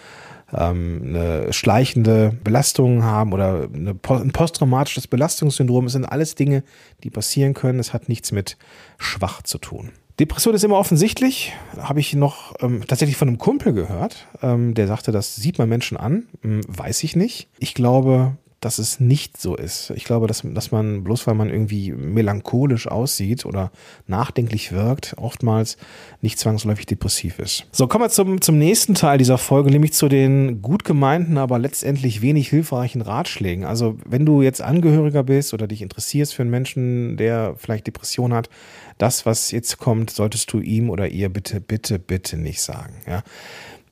ähm, 0.54 1.02
eine 1.06 1.54
schleichende 1.54 2.38
Belastung 2.44 3.04
haben 3.04 3.34
oder 3.34 3.70
eine, 3.74 3.92
ein 3.92 4.32
posttraumatisches 4.32 5.08
Belastungssyndrom. 5.08 5.86
Es 5.86 5.94
sind 5.94 6.06
alles 6.06 6.36
Dinge, 6.36 6.64
die 7.04 7.10
passieren 7.10 7.54
können. 7.54 7.80
Es 7.80 7.94
hat 7.94 8.10
nichts 8.10 8.32
mit 8.32 8.58
schwach 8.98 9.42
zu 9.42 9.58
tun. 9.58 9.92
Depression 10.20 10.54
ist 10.54 10.64
immer 10.64 10.78
offensichtlich, 10.78 11.54
habe 11.80 12.00
ich 12.00 12.14
noch 12.14 12.54
ähm, 12.62 12.84
tatsächlich 12.88 13.18
von 13.18 13.30
einem 13.30 13.40
Kumpel 13.40 13.74
gehört, 13.74 14.28
ähm, 14.44 14.76
der 14.76 14.86
sagte, 14.86 15.12
das 15.12 15.36
sieht 15.36 15.58
man 15.58 15.68
Menschen 15.68 15.98
an, 15.98 16.28
hm, 16.42 16.62
weiß 16.68 17.04
ich 17.04 17.16
nicht. 17.16 17.50
Ich 17.58 17.74
glaube, 17.74 18.38
dass 18.64 18.78
es 18.78 19.00
nicht 19.00 19.40
so 19.40 19.56
ist. 19.56 19.92
Ich 19.96 20.06
glaube, 20.06 20.28
dass, 20.28 20.42
dass 20.44 20.72
man, 20.72 21.04
bloß 21.04 21.28
weil 21.28 21.36
man 21.36 21.50
irgendwie 21.50 21.92
melancholisch 21.92 22.88
aussieht 22.88 23.46
oder 23.46 23.72
nachdenklich 24.08 24.72
wirkt, 24.72 25.16
oftmals 25.18 25.78
nicht 26.22 26.40
zwangsläufig 26.40 26.86
depressiv 26.86 27.40
ist. 27.40 27.66
So, 27.72 27.88
kommen 27.88 28.06
wir 28.06 28.10
zum, 28.10 28.42
zum 28.42 28.58
nächsten 28.58 28.96
Teil 28.96 29.18
dieser 29.18 29.38
Folge, 29.38 29.70
nämlich 29.70 29.94
zu 29.94 30.08
den 30.08 30.62
gut 30.62 30.86
gemeinten, 30.86 31.38
aber 31.38 31.60
letztendlich 31.60 32.22
wenig 32.22 32.50
hilfreichen 32.50 33.02
Ratschlägen. 33.02 33.66
Also, 33.66 33.98
wenn 34.06 34.26
du 34.26 34.42
jetzt 34.42 34.62
Angehöriger 34.62 35.24
bist 35.24 35.54
oder 35.54 35.68
dich 35.68 35.82
interessierst 35.82 36.34
für 36.34 36.44
einen 36.44 36.52
Menschen, 36.52 37.18
der 37.18 37.56
vielleicht 37.58 37.88
Depression 37.88 38.34
hat, 38.34 38.50
das, 38.98 39.26
was 39.26 39.52
jetzt 39.52 39.78
kommt, 39.78 40.12
solltest 40.12 40.54
du 40.54 40.60
ihm 40.60 40.90
oder 40.90 41.10
ihr 41.10 41.28
bitte, 41.30 41.60
bitte, 41.60 42.00
bitte 42.00 42.38
nicht 42.38 42.62
sagen. 42.62 42.94
Ja? 43.08 43.24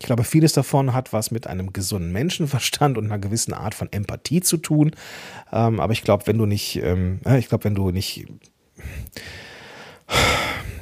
Ich 0.01 0.07
glaube, 0.07 0.23
vieles 0.23 0.53
davon 0.53 0.95
hat 0.95 1.13
was 1.13 1.29
mit 1.29 1.45
einem 1.45 1.73
gesunden 1.73 2.11
Menschenverstand 2.11 2.97
und 2.97 3.05
einer 3.05 3.19
gewissen 3.19 3.53
Art 3.53 3.75
von 3.75 3.87
Empathie 3.91 4.41
zu 4.41 4.57
tun. 4.57 4.95
Ähm, 5.53 5.79
aber 5.79 5.93
ich 5.93 6.01
glaube, 6.01 6.25
wenn 6.25 6.39
du 6.39 6.47
nicht, 6.47 6.77
ähm, 6.81 7.19
ich 7.37 7.49
glaube, 7.49 7.65
wenn 7.65 7.75
du 7.75 7.91
nicht, 7.91 8.25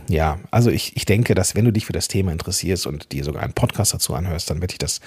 ja, 0.08 0.40
also 0.52 0.72
ich, 0.72 0.96
ich 0.96 1.04
denke, 1.04 1.36
dass 1.36 1.54
wenn 1.54 1.66
du 1.66 1.74
dich 1.74 1.86
für 1.86 1.92
das 1.92 2.08
Thema 2.08 2.32
interessierst 2.32 2.88
und 2.88 3.12
dir 3.12 3.26
sogar 3.26 3.44
einen 3.44 3.52
Podcast 3.52 3.94
dazu 3.94 4.14
anhörst, 4.16 4.50
dann 4.50 4.62
wird 4.62 4.72
dich 4.72 4.78
das 4.78 5.02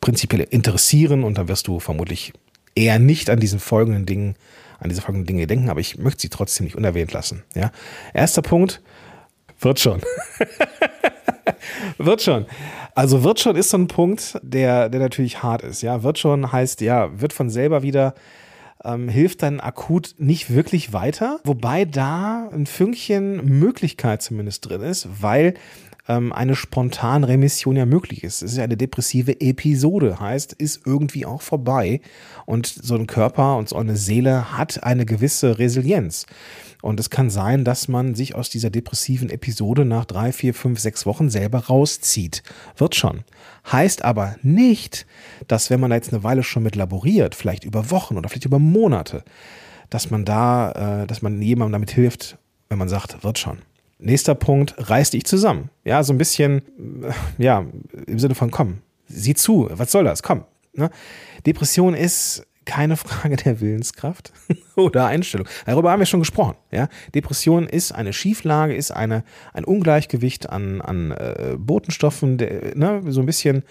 prinzipiell 0.00 0.46
interessieren 0.48 1.24
und 1.24 1.36
dann 1.36 1.48
wirst 1.48 1.66
du 1.66 1.80
vermutlich 1.80 2.34
eher 2.76 3.00
nicht 3.00 3.30
an 3.30 3.40
diesen 3.40 3.58
folgenden 3.58 4.06
Dingen, 4.06 4.36
an 4.78 4.90
diese 4.90 5.02
folgenden 5.02 5.26
Dinge 5.26 5.48
denken, 5.48 5.70
aber 5.70 5.80
ich 5.80 5.98
möchte 5.98 6.22
sie 6.22 6.28
trotzdem 6.28 6.66
nicht 6.66 6.76
unerwähnt 6.76 7.12
lassen. 7.12 7.42
Ja? 7.56 7.72
Erster 8.14 8.42
Punkt, 8.42 8.80
wird 9.58 9.80
schon. 9.80 10.02
wird 11.98 12.22
schon. 12.22 12.46
Also 12.96 13.22
wird 13.22 13.40
schon 13.40 13.56
ist 13.56 13.68
so 13.68 13.76
ein 13.76 13.88
Punkt, 13.88 14.38
der, 14.42 14.88
der 14.88 15.00
natürlich 15.00 15.42
hart 15.42 15.62
ist. 15.62 15.82
Ja, 15.82 16.02
wird 16.02 16.18
schon 16.18 16.50
heißt, 16.50 16.80
ja, 16.80 17.20
wird 17.20 17.34
von 17.34 17.50
selber 17.50 17.82
wieder 17.82 18.14
ähm, 18.82 19.10
hilft 19.10 19.42
dann 19.42 19.60
akut 19.60 20.14
nicht 20.16 20.50
wirklich 20.50 20.94
weiter. 20.94 21.38
Wobei 21.44 21.84
da 21.84 22.48
ein 22.50 22.64
Fünkchen 22.64 23.58
Möglichkeit 23.58 24.22
zumindest 24.22 24.66
drin 24.66 24.80
ist, 24.80 25.08
weil 25.20 25.54
ähm, 26.08 26.32
eine 26.32 26.54
Spontanremission 26.54 27.76
ja 27.76 27.86
möglich 27.86 28.24
ist. 28.24 28.42
Es 28.42 28.52
ist 28.52 28.58
ja 28.58 28.64
eine 28.64 28.76
depressive 28.76 29.40
Episode, 29.40 30.20
heißt, 30.20 30.52
ist 30.54 30.86
irgendwie 30.86 31.26
auch 31.26 31.42
vorbei. 31.42 32.00
Und 32.44 32.66
so 32.66 32.94
ein 32.94 33.06
Körper 33.06 33.56
und 33.56 33.68
so 33.68 33.76
eine 33.76 33.96
Seele 33.96 34.56
hat 34.56 34.82
eine 34.82 35.06
gewisse 35.06 35.58
Resilienz. 35.58 36.26
Und 36.82 37.00
es 37.00 37.10
kann 37.10 37.30
sein, 37.30 37.64
dass 37.64 37.88
man 37.88 38.14
sich 38.14 38.34
aus 38.34 38.50
dieser 38.50 38.70
depressiven 38.70 39.30
Episode 39.30 39.84
nach 39.84 40.04
drei, 40.04 40.32
vier, 40.32 40.54
fünf, 40.54 40.78
sechs 40.78 41.06
Wochen 41.06 41.30
selber 41.30 41.66
rauszieht. 41.66 42.42
Wird 42.76 42.94
schon. 42.94 43.24
Heißt 43.70 44.04
aber 44.04 44.36
nicht, 44.42 45.06
dass 45.48 45.70
wenn 45.70 45.80
man 45.80 45.90
da 45.90 45.96
jetzt 45.96 46.12
eine 46.12 46.22
Weile 46.22 46.42
schon 46.42 46.62
mit 46.62 46.76
laboriert, 46.76 47.34
vielleicht 47.34 47.64
über 47.64 47.90
Wochen 47.90 48.16
oder 48.16 48.28
vielleicht 48.28 48.44
über 48.44 48.58
Monate, 48.58 49.24
dass 49.90 50.10
man 50.10 50.24
da, 50.24 51.02
äh, 51.02 51.06
dass 51.06 51.22
man 51.22 51.42
jemandem 51.42 51.72
damit 51.72 51.90
hilft, 51.90 52.38
wenn 52.68 52.78
man 52.78 52.88
sagt, 52.88 53.24
wird 53.24 53.38
schon. 53.38 53.58
Nächster 53.98 54.34
Punkt, 54.34 54.74
reiß 54.76 55.10
dich 55.10 55.24
zusammen. 55.24 55.70
Ja, 55.84 56.02
so 56.02 56.12
ein 56.12 56.18
bisschen, 56.18 56.62
ja, 57.38 57.64
im 58.06 58.18
Sinne 58.18 58.34
von 58.34 58.50
komm, 58.50 58.78
sieh 59.06 59.34
zu, 59.34 59.68
was 59.70 59.90
soll 59.90 60.04
das, 60.04 60.22
komm. 60.22 60.44
Ne? 60.74 60.90
Depression 61.46 61.94
ist 61.94 62.46
keine 62.66 62.96
Frage 62.96 63.36
der 63.36 63.60
Willenskraft 63.60 64.32
oder 64.76 65.06
Einstellung. 65.06 65.48
Darüber 65.64 65.90
haben 65.90 66.00
wir 66.00 66.06
schon 66.06 66.20
gesprochen. 66.20 66.56
Ja? 66.70 66.88
Depression 67.14 67.66
ist 67.66 67.92
eine 67.92 68.12
Schieflage, 68.12 68.74
ist 68.74 68.90
eine, 68.90 69.24
ein 69.54 69.64
Ungleichgewicht 69.64 70.50
an, 70.50 70.82
an 70.82 71.12
äh, 71.12 71.56
Botenstoffen, 71.58 72.36
der, 72.36 72.76
ne? 72.76 73.02
so 73.06 73.20
ein 73.20 73.26
bisschen 73.26 73.62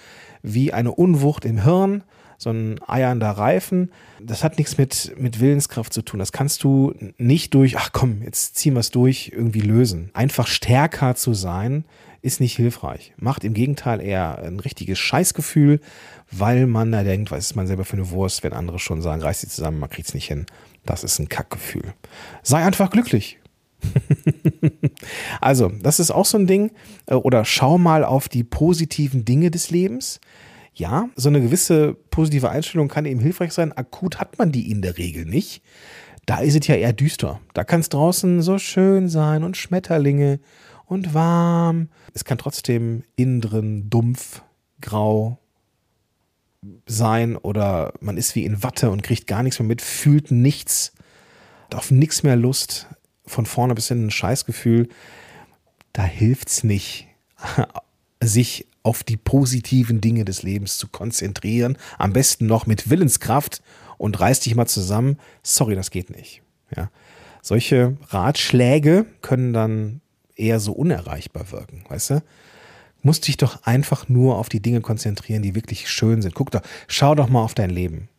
wie 0.42 0.74
eine 0.74 0.92
Unwucht 0.92 1.46
im 1.46 1.64
Hirn, 1.64 2.04
so 2.38 2.50
ein 2.50 2.80
eiernder 2.88 3.32
Reifen. 3.32 3.92
Das 4.22 4.44
hat 4.44 4.58
nichts 4.58 4.78
mit, 4.78 5.14
mit 5.18 5.40
Willenskraft 5.40 5.94
zu 5.94 6.02
tun. 6.02 6.20
Das 6.20 6.32
kannst 6.32 6.64
du 6.64 6.94
nicht 7.18 7.54
durch, 7.54 7.78
ach 7.78 7.92
komm, 7.94 8.22
jetzt 8.24 8.56
ziehen 8.56 8.74
wir 8.74 8.80
es 8.80 8.92
durch, 8.92 9.32
irgendwie 9.34 9.62
lösen. 9.62 10.10
Einfach 10.14 10.48
stärker 10.48 11.16
zu 11.16 11.34
sein, 11.34 11.86
ist 12.22 12.40
nicht 12.40 12.56
hilfreich. 12.56 13.14
Macht 13.18 13.44
im 13.44 13.54
Gegenteil 13.54 14.02
eher 14.02 14.40
ein 14.40 14.60
richtiges 14.60 14.98
Scheißgefühl, 14.98 15.80
weil 16.32 16.66
man 16.66 16.92
da 16.92 17.04
denkt, 17.04 17.30
was 17.30 17.46
ist 17.46 17.56
man 17.56 17.68
selber 17.68 17.86
für 17.86 17.98
eine 17.98 18.10
Wurst, 18.10 18.44
wenn 18.44 18.54
andere 18.54 18.80
schon 18.80 19.02
sagen, 19.02 19.22
reiß 19.22 19.42
sie 19.42 19.48
zusammen, 19.48 19.80
man 19.80 19.92
kriegt 19.92 20.08
es 20.08 20.14
nicht 20.16 20.28
hin. 20.28 20.48
Das 20.86 21.04
ist 21.04 21.20
ein 21.20 21.30
Kackgefühl. 21.30 21.94
Sei 22.42 22.64
einfach 22.64 22.90
glücklich. 22.90 23.40
also, 25.42 25.70
das 25.70 26.00
ist 26.00 26.10
auch 26.10 26.26
so 26.26 26.38
ein 26.38 26.48
Ding. 26.48 26.72
Äh, 27.06 27.14
oder 27.14 27.46
schau 27.46 27.78
mal 27.78 28.04
auf 28.04 28.28
die 28.28 28.44
positiven 28.44 29.26
Dinge 29.26 29.52
des 29.52 29.70
Lebens. 29.70 30.20
Ja, 30.76 31.10
so 31.16 31.30
eine 31.30 31.42
gewisse 31.42 31.94
positive 32.12 32.50
Einstellung 32.50 32.90
kann 32.90 33.06
eben 33.06 33.22
hilfreich 33.22 33.54
sein. 33.54 33.72
Akut 33.72 34.20
hat 34.20 34.38
man 34.38 34.52
die 34.52 34.70
in 34.70 34.82
der 34.82 34.98
Regel 34.98 35.26
nicht. 35.26 35.62
Da 36.26 36.40
ist 36.40 36.56
es 36.56 36.68
ja 36.68 36.76
eher 36.76 36.92
düster. 36.92 37.40
Da 37.54 37.64
kann 37.64 37.80
es 37.80 37.90
draußen 37.90 38.42
so 38.42 38.58
schön 38.58 39.08
sein 39.08 39.44
und 39.44 39.56
Schmetterlinge 39.56 40.40
und 40.86 41.14
warm. 41.14 41.90
Es 42.14 42.26
kann 42.26 42.38
trotzdem 42.38 43.04
innen 43.16 43.40
drin 43.40 43.90
dumpf, 43.90 44.42
grau 44.82 45.40
sein 46.88 47.38
oder 47.38 47.94
man 48.02 48.18
ist 48.18 48.36
wie 48.36 48.46
in 48.46 48.64
Watte 48.64 48.90
und 48.90 49.04
kriegt 49.04 49.28
gar 49.28 49.44
nichts 49.44 49.60
mehr 49.60 49.68
mit, 49.68 49.82
fühlt 49.82 50.32
nichts, 50.32 50.94
hat 51.66 51.76
auf 51.76 51.92
nichts 51.92 52.24
mehr 52.24 52.36
Lust. 52.36 52.88
von 53.28 53.46
vorne 53.48 53.74
bis 53.74 53.88
hinten 53.88 54.08
ein 54.08 54.12
Scheißgefühl, 54.12 54.88
da 55.94 56.04
hilft's 56.04 56.64
nicht, 56.64 57.08
sich 58.24 58.68
auf 58.86 59.04
die 59.04 59.18
positiven 59.18 60.00
Dinge 60.00 60.26
des 60.26 60.44
Lebens 60.44 60.78
zu 60.78 60.88
konzentrieren. 60.88 61.78
Am 61.98 62.14
besten 62.14 62.46
noch 62.46 62.68
mit 62.68 62.90
Willenskraft 62.90 63.64
und 63.98 64.20
reiß 64.20 64.42
dich 64.42 64.56
mal 64.56 64.68
zusammen. 64.68 65.18
Sorry, 65.42 65.76
das 65.76 65.90
geht 65.90 66.12
nicht. 66.16 66.44
Ja. 66.76 66.92
Solche 67.42 67.98
Ratschläge 68.10 69.08
können 69.22 69.54
dann 69.54 70.02
eher 70.36 70.60
so 70.60 70.72
unerreichbar 70.72 71.52
wirken, 71.52 71.84
weißt 71.90 72.12
du? 72.12 72.24
Musst 73.02 73.28
dich 73.28 73.38
doch 73.38 73.64
einfach 73.64 74.08
nur 74.08 74.38
auf 74.38 74.50
die 74.50 74.62
Dinge 74.62 74.82
konzentrieren, 74.82 75.42
die 75.42 75.56
wirklich 75.56 75.90
schön 75.90 76.22
sind. 76.22 76.36
Guck 76.36 76.52
doch, 76.52 76.62
schau 76.88 77.16
doch 77.16 77.30
mal 77.30 77.42
auf 77.42 77.56
dein 77.56 77.70
Leben. 77.72 78.10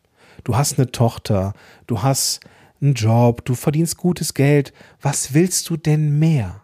Du 0.43 0.57
hast 0.57 0.77
eine 0.77 0.91
Tochter, 0.91 1.53
du 1.87 2.03
hast 2.03 2.41
einen 2.81 2.93
Job, 2.93 3.43
du 3.45 3.55
verdienst 3.55 3.97
gutes 3.97 4.33
Geld. 4.33 4.73
Was 5.01 5.33
willst 5.33 5.69
du 5.69 5.77
denn 5.77 6.19
mehr? 6.19 6.61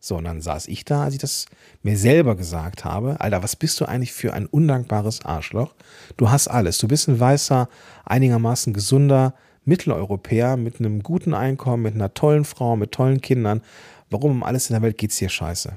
So, 0.00 0.16
und 0.16 0.24
dann 0.24 0.40
saß 0.40 0.68
ich 0.68 0.84
da, 0.84 1.04
als 1.04 1.14
ich 1.14 1.20
das 1.20 1.46
mir 1.82 1.98
selber 1.98 2.36
gesagt 2.36 2.84
habe. 2.84 3.20
Alter, 3.20 3.42
was 3.42 3.56
bist 3.56 3.80
du 3.80 3.84
eigentlich 3.86 4.12
für 4.12 4.32
ein 4.32 4.46
undankbares 4.46 5.24
Arschloch? 5.24 5.74
Du 6.16 6.30
hast 6.30 6.48
alles. 6.48 6.78
Du 6.78 6.86
bist 6.86 7.08
ein 7.08 7.18
weißer, 7.18 7.68
einigermaßen 8.04 8.72
gesunder 8.72 9.34
Mitteleuropäer 9.64 10.56
mit 10.56 10.78
einem 10.78 11.02
guten 11.02 11.34
Einkommen, 11.34 11.82
mit 11.82 11.94
einer 11.94 12.14
tollen 12.14 12.44
Frau, 12.44 12.76
mit 12.76 12.92
tollen 12.92 13.20
Kindern. 13.20 13.60
Warum 14.08 14.30
um 14.30 14.42
alles 14.42 14.70
in 14.70 14.74
der 14.74 14.82
Welt 14.82 14.98
geht's 14.98 15.16
dir 15.16 15.28
scheiße? 15.28 15.76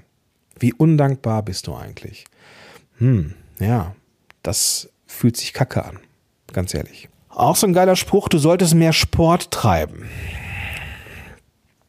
Wie 0.60 0.74
undankbar 0.74 1.44
bist 1.44 1.68
du 1.68 1.76
eigentlich? 1.76 2.26
Hm, 2.98 3.34
ja, 3.60 3.96
das 4.44 4.90
fühlt 5.08 5.36
sich 5.36 5.54
kacke 5.54 5.84
an. 5.84 6.00
Ganz 6.54 6.74
ehrlich. 6.74 7.10
Auch 7.30 7.56
so 7.56 7.66
ein 7.66 7.74
geiler 7.74 7.96
Spruch, 7.96 8.30
du 8.30 8.38
solltest 8.38 8.76
mehr 8.76 8.94
Sport 8.94 9.52
treiben. 9.52 10.06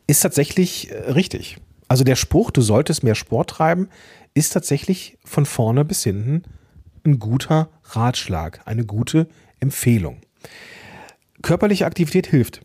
Ist 0.06 0.20
tatsächlich 0.20 0.90
äh, 0.90 1.10
richtig. 1.10 1.58
Also 1.92 2.04
der 2.04 2.16
Spruch, 2.16 2.50
du 2.50 2.62
solltest 2.62 3.04
mehr 3.04 3.14
Sport 3.14 3.50
treiben, 3.50 3.90
ist 4.32 4.54
tatsächlich 4.54 5.18
von 5.26 5.44
vorne 5.44 5.84
bis 5.84 6.02
hinten 6.02 6.42
ein 7.04 7.18
guter 7.18 7.68
Ratschlag, 7.84 8.62
eine 8.64 8.87
gute 8.87 9.28
Empfehlung. 9.61 10.16
Körperliche 11.42 11.84
Aktivität 11.84 12.26
hilft. 12.28 12.62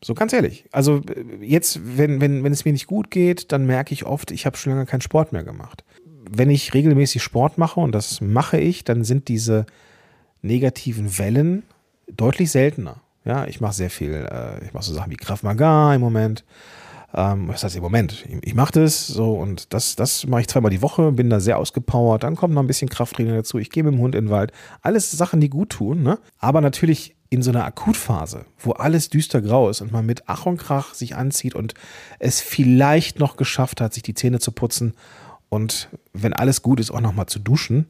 So 0.00 0.14
ganz 0.14 0.32
ehrlich. 0.32 0.66
Also 0.70 1.02
jetzt, 1.40 1.80
wenn, 1.98 2.20
wenn, 2.20 2.44
wenn 2.44 2.52
es 2.52 2.64
mir 2.64 2.72
nicht 2.72 2.86
gut 2.86 3.10
geht, 3.10 3.50
dann 3.50 3.66
merke 3.66 3.92
ich 3.92 4.06
oft, 4.06 4.30
ich 4.30 4.46
habe 4.46 4.56
schon 4.56 4.74
lange 4.74 4.86
keinen 4.86 5.00
Sport 5.00 5.32
mehr 5.32 5.42
gemacht. 5.42 5.82
Wenn 6.30 6.48
ich 6.48 6.72
regelmäßig 6.72 7.20
Sport 7.20 7.58
mache, 7.58 7.80
und 7.80 7.90
das 7.90 8.20
mache 8.20 8.60
ich, 8.60 8.84
dann 8.84 9.02
sind 9.02 9.26
diese 9.26 9.66
negativen 10.40 11.18
Wellen 11.18 11.64
deutlich 12.06 12.52
seltener. 12.52 13.00
Ja, 13.24 13.44
ich 13.44 13.60
mache 13.60 13.74
sehr 13.74 13.90
viel, 13.90 14.12
äh, 14.30 14.64
ich 14.64 14.72
mache 14.72 14.84
so 14.84 14.94
Sachen 14.94 15.10
wie 15.10 15.16
Krav 15.16 15.42
Maga 15.42 15.92
im 15.96 16.00
Moment. 16.00 16.44
Ähm, 17.14 17.50
heißt 17.50 17.74
im 17.74 17.82
Moment, 17.82 18.12
ich, 18.12 18.36
ich 18.42 18.54
mache 18.54 18.72
das 18.72 19.06
so 19.06 19.34
und 19.34 19.72
das, 19.72 19.96
das 19.96 20.26
mache 20.26 20.42
ich 20.42 20.48
zweimal 20.48 20.70
die 20.70 20.82
Woche, 20.82 21.12
bin 21.12 21.30
da 21.30 21.40
sehr 21.40 21.58
ausgepowert, 21.58 22.22
dann 22.22 22.36
kommt 22.36 22.52
noch 22.52 22.62
ein 22.62 22.66
bisschen 22.66 22.90
Krafttraining 22.90 23.34
dazu, 23.34 23.58
ich 23.58 23.70
gehe 23.70 23.82
mit 23.82 23.94
dem 23.94 24.00
Hund 24.00 24.14
in 24.14 24.26
den 24.26 24.30
Wald. 24.30 24.52
Alles 24.82 25.10
Sachen, 25.10 25.40
die 25.40 25.48
gut 25.48 25.70
tun, 25.70 26.02
ne? 26.02 26.18
Aber 26.38 26.60
natürlich 26.60 27.16
in 27.30 27.42
so 27.42 27.50
einer 27.50 27.64
Akutphase, 27.64 28.44
wo 28.58 28.72
alles 28.72 29.08
düster 29.08 29.40
grau 29.40 29.70
ist 29.70 29.80
und 29.80 29.90
man 29.92 30.04
mit 30.04 30.24
Ach 30.26 30.46
und 30.46 30.58
Krach 30.58 30.94
sich 30.94 31.16
anzieht 31.16 31.54
und 31.54 31.74
es 32.18 32.40
vielleicht 32.40 33.18
noch 33.18 33.36
geschafft 33.36 33.80
hat, 33.80 33.94
sich 33.94 34.02
die 34.02 34.14
Zähne 34.14 34.38
zu 34.38 34.52
putzen 34.52 34.94
und 35.48 35.88
wenn 36.12 36.34
alles 36.34 36.62
gut 36.62 36.78
ist, 36.78 36.90
auch 36.90 37.00
nochmal 37.00 37.26
zu 37.26 37.38
duschen, 37.38 37.86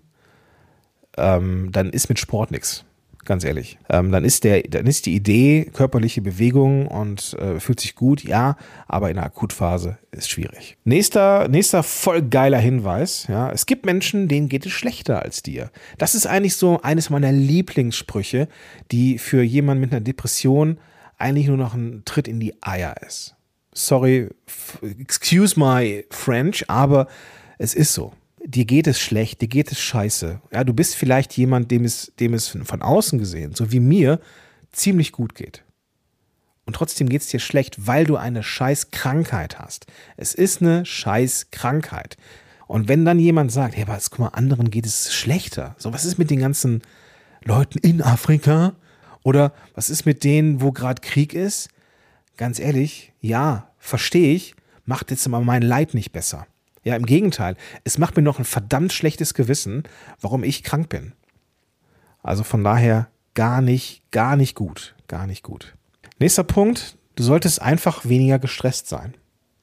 ähm, 1.17 1.71
dann 1.73 1.91
ist 1.91 2.09
mit 2.09 2.21
Sport 2.21 2.53
nichts 2.53 2.85
ganz 3.29 3.45
ehrlich. 3.45 3.79
Ähm, 3.89 4.11
dann 4.11 4.25
ist 4.25 4.43
der, 4.43 4.63
dann 4.63 4.87
ist 4.87 5.07
die 5.07 5.15
Idee 5.15 5.71
körperliche 5.73 6.23
Bewegung 6.23 6.89
und 6.89 7.35
äh, 7.35 7.61
fühlt 7.61 7.79
sich 7.79 7.95
gut, 7.95 8.25
ja, 8.25 8.57
aber 8.89 9.11
in 9.11 9.17
der 9.17 9.27
Akutphase 9.27 9.99
ist 10.11 10.31
schwierig. 10.31 10.77
Nächster, 10.85 11.47
nächster 11.47 11.85
voll 11.85 12.23
geiler 12.23 12.59
Hinweis, 12.59 13.27
ja, 13.29 13.53
es 13.53 13.67
gibt 13.67 13.87
Menschen, 13.87 14.27
denen 14.27 14.49
geht 14.49 14.67
es 14.67 14.73
schlechter 14.73 15.23
als 15.23 15.43
dir. 15.43 15.71
Das 15.99 16.17
ist 16.17 16.27
eigentlich 16.27 16.57
so 16.57 16.81
eines 16.83 17.11
meiner 17.11 17.31
Lieblingssprüche, 17.31 18.49
die 18.91 19.19
für 19.19 19.43
jemanden 19.43 19.83
mit 19.83 19.93
einer 19.93 20.01
Depression 20.01 20.79
eigentlich 21.19 21.47
nur 21.47 21.59
noch 21.59 21.75
ein 21.75 22.03
Tritt 22.05 22.27
in 22.27 22.41
die 22.41 22.55
Eier 22.63 22.95
ist. 23.07 23.37
Sorry, 23.75 24.31
excuse 24.99 25.61
my 25.61 26.05
French, 26.11 26.65
aber 26.69 27.07
es 27.59 27.75
ist 27.75 27.93
so 27.93 28.15
dir 28.49 28.65
geht 28.65 28.87
es 28.87 28.99
schlecht, 28.99 29.43
dir 29.43 29.49
geht 29.49 29.71
es 29.71 29.79
scheiße. 29.79 30.41
Ja, 30.53 30.65
du 30.65 30.73
bist 30.73 30.97
vielleicht 30.97 31.37
jemand, 31.37 31.71
dem 31.71 31.85
es, 31.85 32.13
dem 32.19 32.33
es 32.33 32.49
von 32.49 32.83
außen 32.83 33.19
gesehen, 33.19 33.55
so 33.55 33.73
wie 33.73 33.81
mir, 33.81 34.21
ziemlich 34.73 35.13
gut 35.13 35.35
geht. 35.35 35.65
Und 36.65 36.75
trotzdem 36.75 37.09
geht 37.09 37.23
es 37.23 37.29
dir 37.29 37.41
schlecht, 37.41 37.87
weil 37.87 38.05
du 38.05 38.17
eine 38.17 38.43
scheiß 38.43 38.91
Krankheit 38.91 39.59
hast. 39.59 39.87
Es 40.17 40.35
ist 40.35 40.63
eine 40.63 40.85
scheiß 40.87 41.49
Krankheit. 41.51 42.17
Und 42.67 42.89
wenn 42.89 43.05
dann 43.05 43.19
jemand 43.19 43.53
sagt, 43.53 43.77
hey, 43.77 43.85
aber 43.85 43.99
guck 44.11 44.19
mal, 44.19 44.29
anderen 44.29 44.71
geht 44.71 44.87
es 44.87 45.13
schlechter. 45.13 45.75
So, 45.79 45.93
was 45.93 46.05
ist 46.05 46.19
mit 46.19 46.31
den 46.31 46.41
ganzen 46.41 46.83
Leuten 47.45 47.79
in 47.79 48.03
Afrika? 48.03 48.77
Oder 49.23 49.53
was 49.75 49.91
ist 49.91 50.07
mit 50.07 50.25
denen, 50.25 50.63
wo 50.63 50.73
gerade 50.73 51.03
Krieg 51.03 51.35
ist? 51.35 51.69
Ganz 52.37 52.59
ehrlich, 52.59 53.13
ja, 53.21 53.71
verstehe 53.79 54.35
ich, 54.35 54.55
macht 54.85 55.11
jetzt 55.11 55.27
aber 55.27 55.41
mein 55.41 55.63
Leid 55.63 55.93
nicht 55.93 56.13
besser. 56.13 56.47
Ja, 56.85 56.97
im 56.97 57.07
Gegenteil. 57.07 57.57
Es 57.85 57.99
macht 57.99 58.17
mir 58.17 58.23
noch 58.23 58.39
ein 58.39 58.45
verdammt 58.45 58.93
schlechtes 58.93 59.35
Gewissen, 59.35 59.83
warum 60.21 60.45
ich 60.45 60.63
krank 60.63 60.89
bin. 60.89 61.13
Also 62.23 62.45
von 62.45 62.65
daher 62.65 63.09
gar 63.35 63.61
nicht, 63.61 64.03
gar 64.11 64.37
nicht 64.37 64.55
gut. 64.55 64.95
Gar 65.07 65.27
nicht 65.27 65.43
gut. 65.43 65.75
Nächster 66.19 66.45
Punkt. 66.45 66.97
Du 67.17 67.23
solltest 67.23 67.61
einfach 67.61 68.05
weniger 68.05 68.39
gestresst 68.39 68.89
sein. 68.89 69.15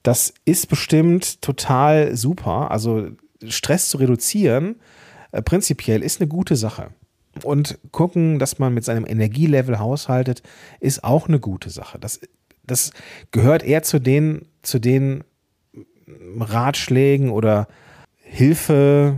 Das 0.02 0.34
ist 0.44 0.68
bestimmt 0.68 1.42
total 1.42 2.16
super. 2.16 2.70
Also 2.70 3.10
Stress 3.46 3.88
zu 3.88 3.98
reduzieren, 3.98 4.76
äh, 5.32 5.42
prinzipiell 5.42 6.02
ist 6.02 6.20
eine 6.20 6.28
gute 6.28 6.56
Sache. 6.56 6.90
Und 7.42 7.78
gucken, 7.92 8.38
dass 8.38 8.58
man 8.58 8.72
mit 8.72 8.84
seinem 8.84 9.06
Energielevel 9.06 9.78
haushaltet, 9.78 10.42
ist 10.80 11.04
auch 11.04 11.28
eine 11.28 11.38
gute 11.38 11.70
Sache. 11.70 11.98
Das, 11.98 12.20
das 12.64 12.92
gehört 13.30 13.62
eher 13.62 13.82
zu 13.82 13.98
den, 13.98 14.46
zu 14.62 14.78
den 14.78 15.24
Ratschlägen 16.38 17.30
oder 17.30 17.68
Hilfe, 18.18 19.16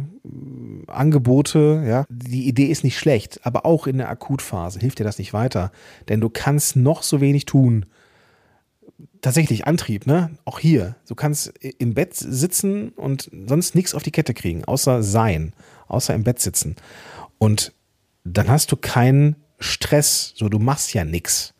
Angebote, 0.87 1.85
ja. 1.87 2.05
Die 2.09 2.47
Idee 2.47 2.67
ist 2.67 2.85
nicht 2.85 2.99
schlecht, 2.99 3.41
aber 3.45 3.65
auch 3.65 3.87
in 3.87 3.99
der 3.99 4.11
Akutphase 4.11 4.79
hilft 4.79 4.99
dir 4.99 5.05
das 5.05 5.19
nicht 5.19 5.33
weiter, 5.33 5.73
denn 6.09 6.21
du 6.21 6.29
kannst 6.29 6.77
noch 6.77 7.03
so 7.03 7.21
wenig 7.21 7.47
tun. 7.47 7.87
Tatsächlich 9.21 9.67
Antrieb, 9.67 10.07
ne? 10.07 10.31
Auch 10.45 10.59
hier. 10.59 10.97
Du 11.09 11.15
kannst 11.15 11.53
im 11.79 11.95
Bett 11.95 12.15
sitzen 12.15 12.91
und 12.91 13.31
sonst 13.47 13.75
nichts 13.75 13.95
auf 13.95 14.03
die 14.03 14.11
Kette 14.11 14.35
kriegen, 14.35 14.65
außer 14.65 15.03
sein, 15.03 15.53
außer 15.89 16.15
im 16.15 16.25
Bett 16.25 16.41
sitzen. 16.41 16.77
Und 17.39 17.73
dann 18.25 18.49
hast 18.49 18.71
du 18.73 18.77
keinen 18.77 19.37
Stress, 19.59 20.33
so 20.37 20.49
du 20.49 20.59
machst 20.59 20.95
ja 20.95 21.05
nichts. 21.05 21.55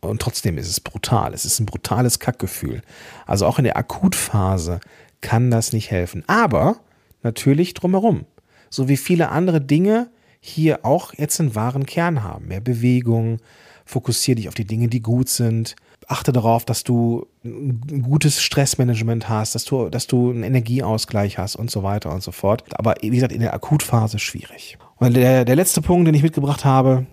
Und 0.00 0.22
trotzdem 0.22 0.58
ist 0.58 0.68
es 0.68 0.80
brutal. 0.80 1.34
Es 1.34 1.44
ist 1.44 1.58
ein 1.58 1.66
brutales 1.66 2.18
Kackgefühl. 2.18 2.82
Also 3.26 3.46
auch 3.46 3.58
in 3.58 3.64
der 3.64 3.76
Akutphase 3.76 4.80
kann 5.20 5.50
das 5.50 5.72
nicht 5.72 5.90
helfen. 5.90 6.24
Aber 6.26 6.76
natürlich 7.22 7.74
drumherum. 7.74 8.24
So 8.70 8.88
wie 8.88 8.96
viele 8.96 9.30
andere 9.30 9.60
Dinge 9.60 10.10
hier 10.40 10.84
auch 10.84 11.12
jetzt 11.14 11.40
einen 11.40 11.54
wahren 11.54 11.86
Kern 11.86 12.22
haben. 12.22 12.48
Mehr 12.48 12.60
Bewegung, 12.60 13.38
fokussiere 13.84 14.36
dich 14.36 14.48
auf 14.48 14.54
die 14.54 14.66
Dinge, 14.66 14.88
die 14.88 15.02
gut 15.02 15.28
sind. 15.28 15.74
Achte 16.06 16.32
darauf, 16.32 16.64
dass 16.64 16.84
du 16.84 17.26
ein 17.44 18.02
gutes 18.02 18.40
Stressmanagement 18.40 19.28
hast, 19.28 19.54
dass 19.54 19.64
du, 19.64 19.88
dass 19.88 20.06
du 20.06 20.30
einen 20.30 20.42
Energieausgleich 20.42 21.38
hast 21.38 21.56
und 21.56 21.70
so 21.70 21.82
weiter 21.82 22.12
und 22.12 22.22
so 22.22 22.30
fort. 22.30 22.64
Aber 22.72 22.94
wie 23.00 23.10
gesagt, 23.10 23.32
in 23.32 23.40
der 23.40 23.52
Akutphase 23.52 24.18
schwierig. 24.18 24.78
Und 24.96 25.16
der, 25.16 25.44
der 25.44 25.56
letzte 25.56 25.82
Punkt, 25.82 26.06
den 26.06 26.14
ich 26.14 26.22
mitgebracht 26.22 26.64
habe, 26.64 27.06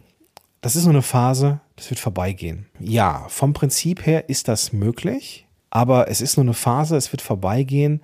das 0.62 0.76
ist 0.76 0.84
so 0.84 0.89
eine 0.89 1.02
Phase, 1.02 1.60
das 1.76 1.90
wird 1.90 2.00
vorbeigehen. 2.00 2.68
Ja, 2.80 3.26
vom 3.30 3.54
Prinzip 3.54 4.06
her 4.06 4.30
ist 4.30 4.48
das 4.48 4.74
möglich, 4.74 5.46
aber 5.70 6.10
es 6.10 6.22
ist 6.22 6.38
nur 6.38 6.46
eine 6.46 6.54
Phase, 6.54 6.96
es 6.96 7.12
wird 7.12 7.22
vorbeigehen. 7.22 8.02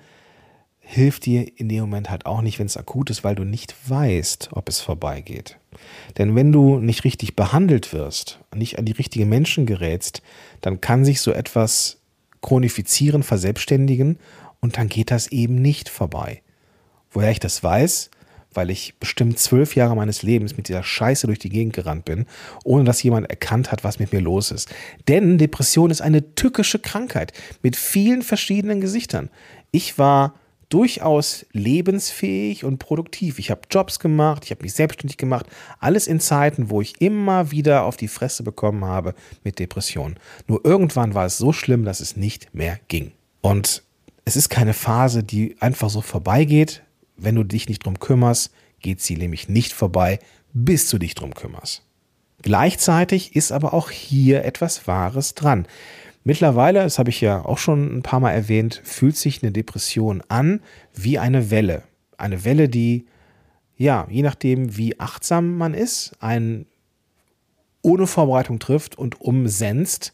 Hilft 0.80 1.26
dir 1.26 1.58
in 1.58 1.70
dem 1.70 1.82
Moment 1.82 2.10
halt 2.10 2.26
auch 2.26 2.42
nicht, 2.42 2.60
wenn 2.60 2.66
es 2.66 2.76
akut 2.76 3.10
ist, 3.10 3.24
weil 3.24 3.36
du 3.36 3.46
nicht 3.46 3.74
weißt, 3.90 4.50
ob 4.54 4.68
es 4.68 4.82
vorbeigeht. 4.82 5.58
Denn 6.18 6.36
wenn 6.36 6.52
du 6.52 6.80
nicht 6.80 7.06
richtig 7.06 7.36
behandelt 7.36 7.94
wirst, 7.94 8.40
nicht 8.54 8.78
an 8.78 8.86
die 8.86 8.92
richtigen 8.92 9.30
Menschen 9.30 9.66
gerätst, 9.66 10.22
dann 10.60 10.82
kann 10.82 11.06
sich 11.06 11.22
so 11.22 11.32
etwas 11.32 12.02
chronifizieren, 12.42 13.24
verselbstständigen 13.24 14.18
und 14.60 14.78
dann 14.78 14.90
geht 14.90 15.12
das 15.12 15.28
eben 15.28 15.56
nicht 15.56 15.88
vorbei. 15.88 16.42
Woher 17.12 17.32
ich 17.32 17.40
das 17.40 17.64
weiß, 17.64 18.10
weil 18.54 18.70
ich 18.70 18.96
bestimmt 19.00 19.40
zwölf 19.40 19.76
Jahre 19.76 19.96
meines 19.96 20.24
Lebens 20.24 20.58
mit 20.58 20.68
dieser 20.68 20.84
Scheiße 20.84 21.28
durch 21.28 21.40
die 21.40 21.50
Gegend 21.50 21.74
gerannt 21.74 22.06
bin, 22.06 22.26
ohne 22.64 22.84
dass 22.84 23.04
jemand 23.04 23.30
erkannt 23.30 23.72
hat, 23.72 23.84
was 23.84 24.00
mit 24.00 24.12
mir 24.12 24.22
los 24.22 24.52
ist. 24.52 24.70
Denn 25.08 25.38
Depression 25.38 25.92
ist 25.92 26.02
eine 26.02 26.36
tückische 26.36 26.80
Krankheit 26.80 27.34
mit 27.62 27.76
vielen 27.76 28.22
verschiedenen 28.22 28.82
Gesichtern. 28.82 29.30
Ich 29.72 29.98
war 29.98 30.36
durchaus 30.72 31.46
lebensfähig 31.52 32.64
und 32.64 32.80
produktiv. 32.80 33.40
Ich 33.40 33.52
habe 33.52 33.62
Jobs 33.70 34.00
gemacht, 34.00 34.46
ich 34.46 34.52
habe 34.52 34.64
mich 34.64 34.74
selbstständig 34.74 35.18
gemacht, 35.18 35.46
alles 35.80 36.08
in 36.08 36.20
Zeiten, 36.20 36.70
wo 36.70 36.82
ich 36.82 37.02
immer 37.02 37.52
wieder 37.52 37.84
auf 37.84 37.98
die 37.98 38.08
Fresse 38.08 38.44
bekommen 38.44 38.86
habe 38.86 39.14
mit 39.44 39.60
Depressionen. 39.60 40.18
Nur 40.48 40.64
irgendwann 40.64 41.14
war 41.14 41.26
es 41.26 41.38
so 41.38 41.52
schlimm, 41.52 41.84
dass 41.84 42.00
es 42.00 42.16
nicht 42.16 42.54
mehr 42.54 42.80
ging. 42.88 43.12
Und 43.42 43.84
es 44.24 44.36
ist 44.36 44.50
keine 44.50 44.74
Phase, 44.74 45.24
die 45.24 45.58
einfach 45.60 45.90
so 45.90 46.02
vorbeigeht. 46.02 46.84
Wenn 47.22 47.36
du 47.36 47.44
dich 47.44 47.70
nicht 47.70 47.86
drum 47.86 48.00
kümmerst, 48.00 48.52
geht 48.82 49.00
sie 49.00 49.16
nämlich 49.16 49.48
nicht 49.48 49.74
vorbei, 49.74 50.20
bis 50.54 50.90
du 50.90 50.98
dich 50.98 51.14
drum 51.14 51.36
kümmerst. 51.36 51.84
Gleichzeitig 52.42 53.36
ist 53.36 53.52
aber 53.52 53.74
auch 53.74 53.92
hier 53.92 54.44
etwas 54.44 54.88
Wahres 54.88 55.36
dran. 55.36 55.68
Mittlerweile, 56.24 56.80
das 56.82 56.98
habe 56.98 57.12
ich 57.12 57.22
ja 57.22 57.46
auch 57.46 57.60
schon 57.60 57.98
ein 57.98 58.02
paar 58.02 58.20
Mal 58.20 58.32
erwähnt, 58.32 58.82
fühlt 58.84 59.16
sich 59.16 59.44
eine 59.44 59.52
Depression 59.52 60.24
an 60.30 60.62
wie 60.96 61.20
eine 61.20 61.52
Welle. 61.52 61.84
Eine 62.18 62.44
Welle, 62.44 62.70
die, 62.70 63.06
ja, 63.78 64.08
je 64.10 64.24
nachdem, 64.24 64.76
wie 64.78 65.00
achtsam 65.00 65.58
man 65.58 65.76
ist, 65.76 66.14
einen 66.20 66.66
ohne 67.84 68.08
Vorbereitung 68.08 68.58
trifft 68.58 68.98
und 68.98 69.22
umsenzt 69.22 70.14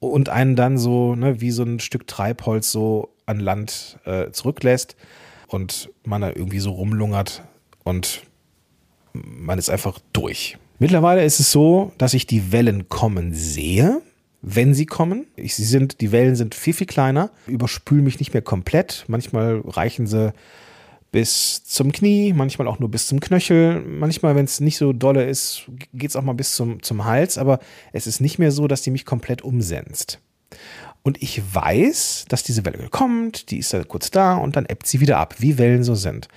und 0.00 0.28
einen 0.28 0.54
dann 0.54 0.76
so, 0.76 1.14
ne, 1.14 1.40
wie 1.40 1.50
so 1.50 1.62
ein 1.62 1.80
Stück 1.80 2.06
Treibholz 2.06 2.70
so 2.70 3.14
an 3.24 3.40
Land 3.40 3.98
äh, 4.04 4.30
zurücklässt 4.30 4.96
und 5.54 5.90
man 6.04 6.20
da 6.20 6.30
irgendwie 6.30 6.58
so 6.58 6.72
rumlungert 6.72 7.42
und 7.84 8.22
man 9.12 9.58
ist 9.58 9.70
einfach 9.70 10.00
durch. 10.12 10.58
Mittlerweile 10.80 11.24
ist 11.24 11.38
es 11.38 11.52
so, 11.52 11.92
dass 11.96 12.14
ich 12.14 12.26
die 12.26 12.50
Wellen 12.50 12.88
kommen 12.88 13.32
sehe, 13.32 14.02
wenn 14.42 14.74
sie 14.74 14.86
kommen. 14.86 15.26
Ich, 15.36 15.54
sie 15.54 15.64
sind, 15.64 16.00
die 16.00 16.10
Wellen 16.10 16.34
sind 16.34 16.54
viel, 16.56 16.74
viel 16.74 16.88
kleiner, 16.88 17.30
überspülen 17.46 18.04
mich 18.04 18.18
nicht 18.18 18.34
mehr 18.34 18.42
komplett. 18.42 19.04
Manchmal 19.06 19.60
reichen 19.64 20.06
sie 20.08 20.32
bis 21.12 21.62
zum 21.62 21.92
Knie, 21.92 22.32
manchmal 22.32 22.66
auch 22.66 22.80
nur 22.80 22.90
bis 22.90 23.06
zum 23.06 23.20
Knöchel. 23.20 23.80
Manchmal, 23.80 24.34
wenn 24.34 24.46
es 24.46 24.58
nicht 24.58 24.76
so 24.76 24.92
dolle 24.92 25.24
ist, 25.24 25.70
geht 25.92 26.10
es 26.10 26.16
auch 26.16 26.22
mal 26.22 26.32
bis 26.32 26.56
zum, 26.56 26.82
zum 26.82 27.04
Hals, 27.04 27.38
aber 27.38 27.60
es 27.92 28.08
ist 28.08 28.20
nicht 28.20 28.40
mehr 28.40 28.50
so, 28.50 28.66
dass 28.66 28.82
die 28.82 28.90
mich 28.90 29.06
komplett 29.06 29.42
umsenzt. 29.42 30.18
Und 31.06 31.22
ich 31.22 31.42
weiß, 31.54 32.24
dass 32.28 32.42
diese 32.42 32.64
Welle 32.64 32.88
kommt, 32.88 33.50
die 33.50 33.58
ist 33.58 33.74
da 33.74 33.84
kurz 33.84 34.10
da 34.10 34.36
und 34.36 34.56
dann 34.56 34.64
ebbt 34.64 34.86
sie 34.86 35.00
wieder 35.00 35.18
ab, 35.18 35.34
wie 35.38 35.58
Wellen 35.58 35.84
so 35.84 35.94
sind. 35.94 36.28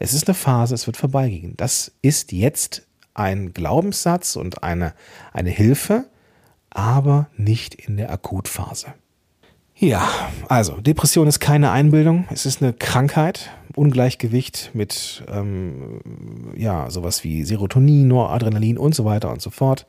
Es 0.00 0.12
ist 0.12 0.26
eine 0.26 0.34
Phase, 0.34 0.74
es 0.74 0.88
wird 0.88 0.96
vorbeigehen. 0.96 1.54
Das 1.56 1.92
ist 2.02 2.32
jetzt 2.32 2.88
ein 3.14 3.52
Glaubenssatz 3.52 4.34
und 4.34 4.64
eine, 4.64 4.94
eine 5.32 5.50
Hilfe, 5.50 6.06
aber 6.70 7.28
nicht 7.36 7.76
in 7.76 7.96
der 7.96 8.10
Akutphase. 8.10 8.94
Ja, 9.76 10.08
also 10.48 10.80
Depression 10.80 11.28
ist 11.28 11.38
keine 11.38 11.70
Einbildung, 11.70 12.26
es 12.30 12.46
ist 12.46 12.62
eine 12.62 12.72
Krankheit, 12.72 13.50
Ungleichgewicht 13.76 14.70
mit 14.72 15.22
ähm, 15.28 16.00
ja 16.56 16.90
sowas 16.90 17.22
wie 17.22 17.44
Serotonin, 17.44 18.08
Noradrenalin 18.08 18.78
und 18.78 18.94
so 18.94 19.04
weiter 19.04 19.30
und 19.30 19.40
so 19.40 19.50
fort. 19.50 19.86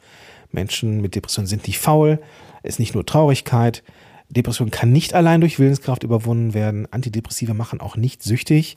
Menschen 0.52 1.02
mit 1.02 1.16
Depression 1.16 1.48
sind 1.48 1.66
nicht 1.66 1.80
faul, 1.80 2.20
es 2.64 2.76
ist 2.76 2.80
nicht 2.80 2.94
nur 2.94 3.06
Traurigkeit. 3.06 3.82
Depression 4.30 4.72
kann 4.72 4.92
nicht 4.92 5.14
allein 5.14 5.42
durch 5.42 5.60
Willenskraft 5.60 6.04
überwunden 6.04 6.54
werden. 6.54 6.88
Antidepressive 6.92 7.54
machen 7.54 7.80
auch 7.80 7.96
nicht 7.96 8.24
süchtig. 8.24 8.76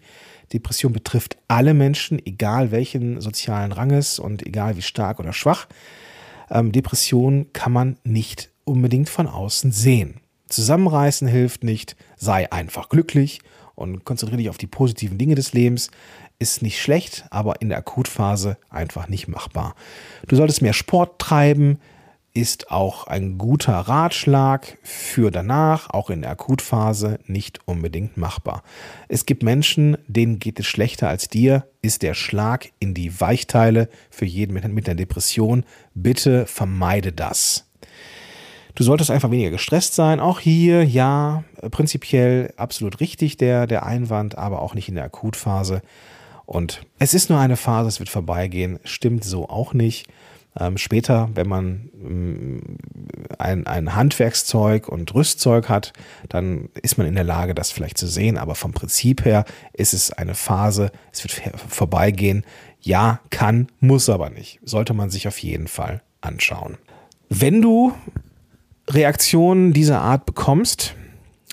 Depression 0.52 0.92
betrifft 0.92 1.36
alle 1.48 1.74
Menschen, 1.74 2.24
egal 2.24 2.70
welchen 2.70 3.20
sozialen 3.20 3.72
Ranges 3.72 4.18
und 4.18 4.46
egal 4.46 4.76
wie 4.76 4.82
stark 4.82 5.18
oder 5.18 5.32
schwach. 5.32 5.66
Ähm, 6.50 6.72
Depression 6.72 7.52
kann 7.52 7.72
man 7.72 7.96
nicht 8.04 8.50
unbedingt 8.64 9.08
von 9.08 9.26
außen 9.26 9.72
sehen. 9.72 10.20
Zusammenreißen 10.48 11.28
hilft 11.28 11.64
nicht, 11.64 11.96
sei 12.16 12.50
einfach 12.50 12.88
glücklich 12.88 13.40
und 13.74 14.04
konzentriere 14.04 14.38
dich 14.38 14.50
auf 14.50 14.58
die 14.58 14.66
positiven 14.66 15.18
Dinge 15.18 15.36
des 15.36 15.52
Lebens. 15.52 15.90
Ist 16.38 16.62
nicht 16.62 16.80
schlecht, 16.80 17.24
aber 17.30 17.60
in 17.60 17.68
der 17.68 17.78
Akutphase 17.78 18.56
einfach 18.68 19.08
nicht 19.08 19.28
machbar. 19.28 19.74
Du 20.26 20.36
solltest 20.36 20.62
mehr 20.62 20.72
Sport 20.72 21.20
treiben, 21.20 21.78
ist 22.32 22.70
auch 22.70 23.06
ein 23.06 23.38
guter 23.38 23.72
Ratschlag 23.74 24.78
für 24.82 25.30
danach, 25.30 25.90
auch 25.90 26.10
in 26.10 26.22
der 26.22 26.30
Akutphase, 26.30 27.18
nicht 27.26 27.60
unbedingt 27.66 28.16
machbar. 28.16 28.62
Es 29.08 29.26
gibt 29.26 29.42
Menschen, 29.42 29.98
denen 30.06 30.38
geht 30.38 30.60
es 30.60 30.66
schlechter 30.66 31.08
als 31.08 31.28
dir, 31.28 31.66
ist 31.82 32.02
der 32.02 32.14
Schlag 32.14 32.70
in 32.78 32.94
die 32.94 33.20
Weichteile 33.20 33.88
für 34.10 34.26
jeden 34.26 34.54
mit 34.74 34.86
der 34.86 34.94
Depression. 34.94 35.64
Bitte 35.94 36.46
vermeide 36.46 37.12
das. 37.12 37.66
Du 38.76 38.84
solltest 38.84 39.10
einfach 39.10 39.30
weniger 39.30 39.50
gestresst 39.50 39.94
sein. 39.94 40.20
Auch 40.20 40.38
hier, 40.38 40.84
ja, 40.84 41.44
prinzipiell 41.70 42.54
absolut 42.56 43.00
richtig 43.00 43.36
der, 43.36 43.66
der 43.66 43.84
Einwand, 43.84 44.38
aber 44.38 44.62
auch 44.62 44.74
nicht 44.74 44.88
in 44.88 44.94
der 44.94 45.04
Akutphase. 45.04 45.82
Und 46.46 46.82
es 46.98 47.14
ist 47.14 47.30
nur 47.30 47.38
eine 47.38 47.56
Phase, 47.56 47.88
es 47.88 47.98
wird 47.98 48.08
vorbeigehen. 48.08 48.78
Stimmt 48.84 49.24
so 49.24 49.48
auch 49.48 49.74
nicht. 49.74 50.08
Ähm, 50.58 50.78
später, 50.78 51.30
wenn 51.34 51.48
man 51.48 51.90
ähm, 51.94 52.60
ein, 53.38 53.66
ein 53.66 53.94
Handwerkszeug 53.94 54.88
und 54.88 55.14
Rüstzeug 55.14 55.68
hat, 55.68 55.92
dann 56.28 56.68
ist 56.82 56.98
man 56.98 57.06
in 57.06 57.14
der 57.14 57.24
Lage, 57.24 57.54
das 57.54 57.70
vielleicht 57.70 57.98
zu 57.98 58.08
sehen. 58.08 58.36
Aber 58.36 58.54
vom 58.54 58.72
Prinzip 58.72 59.24
her 59.24 59.44
ist 59.72 59.94
es 59.94 60.12
eine 60.12 60.34
Phase, 60.34 60.90
es 61.12 61.22
wird 61.22 61.54
vorbeigehen. 61.68 62.44
Ja, 62.80 63.20
kann, 63.30 63.68
muss 63.78 64.08
aber 64.08 64.30
nicht. 64.30 64.58
Sollte 64.64 64.94
man 64.94 65.10
sich 65.10 65.28
auf 65.28 65.38
jeden 65.38 65.68
Fall 65.68 66.02
anschauen. 66.20 66.78
Wenn 67.28 67.62
du 67.62 67.92
Reaktionen 68.88 69.72
dieser 69.72 70.00
Art 70.00 70.26
bekommst, 70.26 70.94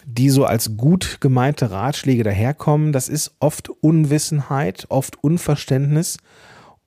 die 0.05 0.29
so 0.29 0.45
als 0.45 0.77
gut 0.77 1.17
gemeinte 1.19 1.69
Ratschläge 1.69 2.23
daherkommen, 2.23 2.93
das 2.93 3.09
ist 3.09 3.35
oft 3.39 3.69
Unwissenheit, 3.69 4.87
oft 4.89 5.23
Unverständnis 5.23 6.17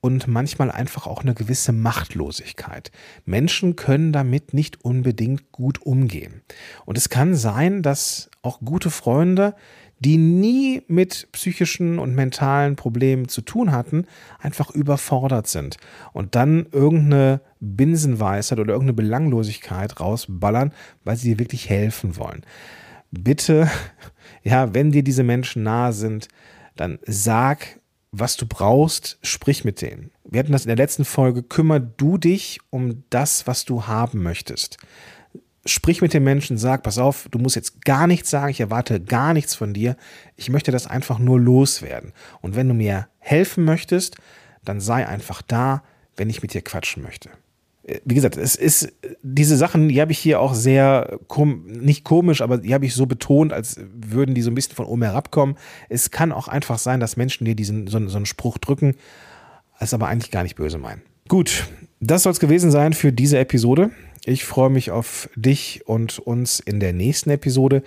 und 0.00 0.26
manchmal 0.26 0.70
einfach 0.70 1.06
auch 1.06 1.22
eine 1.22 1.34
gewisse 1.34 1.72
Machtlosigkeit. 1.72 2.90
Menschen 3.24 3.76
können 3.76 4.12
damit 4.12 4.54
nicht 4.54 4.84
unbedingt 4.84 5.52
gut 5.52 5.82
umgehen. 5.82 6.42
Und 6.86 6.96
es 6.96 7.10
kann 7.10 7.34
sein, 7.34 7.82
dass 7.82 8.30
auch 8.42 8.60
gute 8.60 8.90
Freunde, 8.90 9.54
die 9.98 10.16
nie 10.16 10.82
mit 10.88 11.28
psychischen 11.32 11.98
und 11.98 12.14
mentalen 12.14 12.74
Problemen 12.74 13.28
zu 13.28 13.42
tun 13.42 13.70
hatten, 13.70 14.06
einfach 14.38 14.70
überfordert 14.70 15.46
sind 15.46 15.76
und 16.14 16.34
dann 16.34 16.66
irgendeine 16.72 17.42
Binsenweisheit 17.60 18.58
oder 18.58 18.72
irgendeine 18.72 18.94
Belanglosigkeit 18.94 20.00
rausballern, 20.00 20.72
weil 21.04 21.16
sie 21.16 21.34
dir 21.34 21.38
wirklich 21.38 21.68
helfen 21.68 22.16
wollen. 22.16 22.42
Bitte, 23.10 23.68
ja, 24.42 24.72
wenn 24.72 24.90
dir 24.90 25.02
diese 25.02 25.22
Menschen 25.22 25.64
nahe 25.64 25.92
sind, 25.92 26.28
dann 26.76 26.98
sag, 27.04 27.79
was 28.12 28.36
du 28.36 28.46
brauchst, 28.46 29.18
sprich 29.22 29.64
mit 29.64 29.82
denen. 29.82 30.10
Wir 30.24 30.40
hatten 30.40 30.52
das 30.52 30.64
in 30.64 30.68
der 30.68 30.76
letzten 30.76 31.04
Folge, 31.04 31.42
kümmer 31.42 31.80
du 31.80 32.18
dich 32.18 32.60
um 32.70 33.04
das, 33.10 33.46
was 33.46 33.64
du 33.64 33.86
haben 33.86 34.22
möchtest. 34.22 34.78
Sprich 35.66 36.00
mit 36.00 36.14
den 36.14 36.24
Menschen, 36.24 36.58
sag, 36.58 36.82
pass 36.82 36.98
auf, 36.98 37.28
du 37.30 37.38
musst 37.38 37.56
jetzt 37.56 37.84
gar 37.84 38.06
nichts 38.06 38.30
sagen, 38.30 38.50
ich 38.50 38.60
erwarte 38.60 39.00
gar 39.00 39.34
nichts 39.34 39.54
von 39.54 39.74
dir. 39.74 39.96
Ich 40.36 40.48
möchte 40.48 40.72
das 40.72 40.86
einfach 40.86 41.18
nur 41.18 41.38
loswerden. 41.38 42.12
Und 42.40 42.56
wenn 42.56 42.68
du 42.68 42.74
mir 42.74 43.08
helfen 43.18 43.64
möchtest, 43.64 44.16
dann 44.64 44.80
sei 44.80 45.06
einfach 45.06 45.42
da, 45.42 45.82
wenn 46.16 46.30
ich 46.30 46.42
mit 46.42 46.54
dir 46.54 46.62
quatschen 46.62 47.02
möchte 47.02 47.30
wie 48.04 48.14
gesagt, 48.14 48.36
es 48.36 48.56
ist 48.56 48.92
diese 49.22 49.56
Sachen, 49.56 49.88
die 49.88 50.00
habe 50.00 50.12
ich 50.12 50.18
hier 50.18 50.40
auch 50.40 50.54
sehr 50.54 51.18
kom 51.28 51.66
nicht 51.66 52.04
komisch, 52.04 52.42
aber 52.42 52.58
die 52.58 52.74
habe 52.74 52.84
ich 52.84 52.94
so 52.94 53.06
betont, 53.06 53.52
als 53.52 53.80
würden 53.94 54.34
die 54.34 54.42
so 54.42 54.50
ein 54.50 54.54
bisschen 54.54 54.76
von 54.76 54.86
oben 54.86 55.02
herabkommen. 55.02 55.56
Es 55.88 56.10
kann 56.10 56.32
auch 56.32 56.48
einfach 56.48 56.78
sein, 56.78 57.00
dass 57.00 57.16
Menschen 57.16 57.46
dir 57.46 57.54
diesen 57.54 57.86
so, 57.86 58.06
so 58.08 58.16
einen 58.16 58.26
Spruch 58.26 58.58
drücken, 58.58 58.96
es 59.78 59.94
aber 59.94 60.08
eigentlich 60.08 60.30
gar 60.30 60.42
nicht 60.42 60.56
böse 60.56 60.78
meinen. 60.78 61.02
Gut, 61.28 61.68
das 62.00 62.22
soll 62.24 62.32
es 62.32 62.40
gewesen 62.40 62.70
sein 62.70 62.92
für 62.92 63.12
diese 63.12 63.38
Episode. 63.38 63.90
Ich 64.24 64.44
freue 64.44 64.70
mich 64.70 64.90
auf 64.90 65.30
dich 65.34 65.82
und 65.86 66.18
uns 66.18 66.60
in 66.60 66.80
der 66.80 66.92
nächsten 66.92 67.30
Episode. 67.30 67.82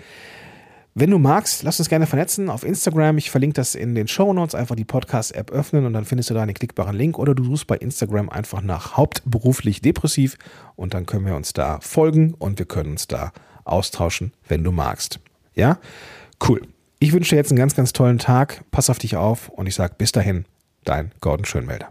Wenn 0.96 1.10
du 1.10 1.18
magst, 1.18 1.64
lass 1.64 1.80
uns 1.80 1.90
gerne 1.90 2.06
vernetzen 2.06 2.52
auf 2.52 2.64
Instagram. 2.64 3.18
Ich 3.18 3.32
verlinke 3.32 3.56
das 3.56 3.74
in 3.74 3.96
den 3.96 4.08
Show 4.08 4.32
Notes. 4.32 4.54
Einfach 4.54 4.76
die 4.76 4.86
Podcast-App 4.86 5.50
öffnen 5.50 5.88
und 5.88 5.94
dann 5.94 6.06
findest 6.06 6.30
du 6.30 6.36
da 6.36 6.44
einen 6.44 6.54
klickbaren 6.54 6.96
Link. 6.96 7.18
Oder 7.18 7.34
du 7.34 7.44
suchst 7.44 7.66
bei 7.66 7.78
Instagram 7.78 8.30
einfach 8.30 8.62
nach 8.62 8.96
hauptberuflich 8.96 9.82
depressiv 9.82 10.38
und 10.76 10.94
dann 10.94 11.08
können 11.08 11.26
wir 11.26 11.36
uns 11.36 11.54
da 11.54 11.80
folgen 11.82 12.36
und 12.36 12.60
wir 12.60 12.68
können 12.68 12.92
uns 12.92 13.08
da 13.08 13.32
austauschen, 13.64 14.34
wenn 14.48 14.64
du 14.64 14.72
magst. 14.72 15.20
Ja? 15.56 15.80
Cool. 16.48 16.62
Ich 17.00 17.12
wünsche 17.12 17.32
dir 17.32 17.38
jetzt 17.38 17.50
einen 17.50 17.58
ganz, 17.58 17.76
ganz 17.76 17.92
tollen 17.92 18.20
Tag. 18.20 18.64
Pass 18.70 18.92
auf 18.92 19.00
dich 19.00 19.16
auf 19.16 19.50
und 19.50 19.66
ich 19.66 19.74
sage 19.74 19.96
bis 19.98 20.12
dahin, 20.12 20.46
dein 20.84 21.12
Gordon 21.22 21.46
Schönmelder. 21.46 21.90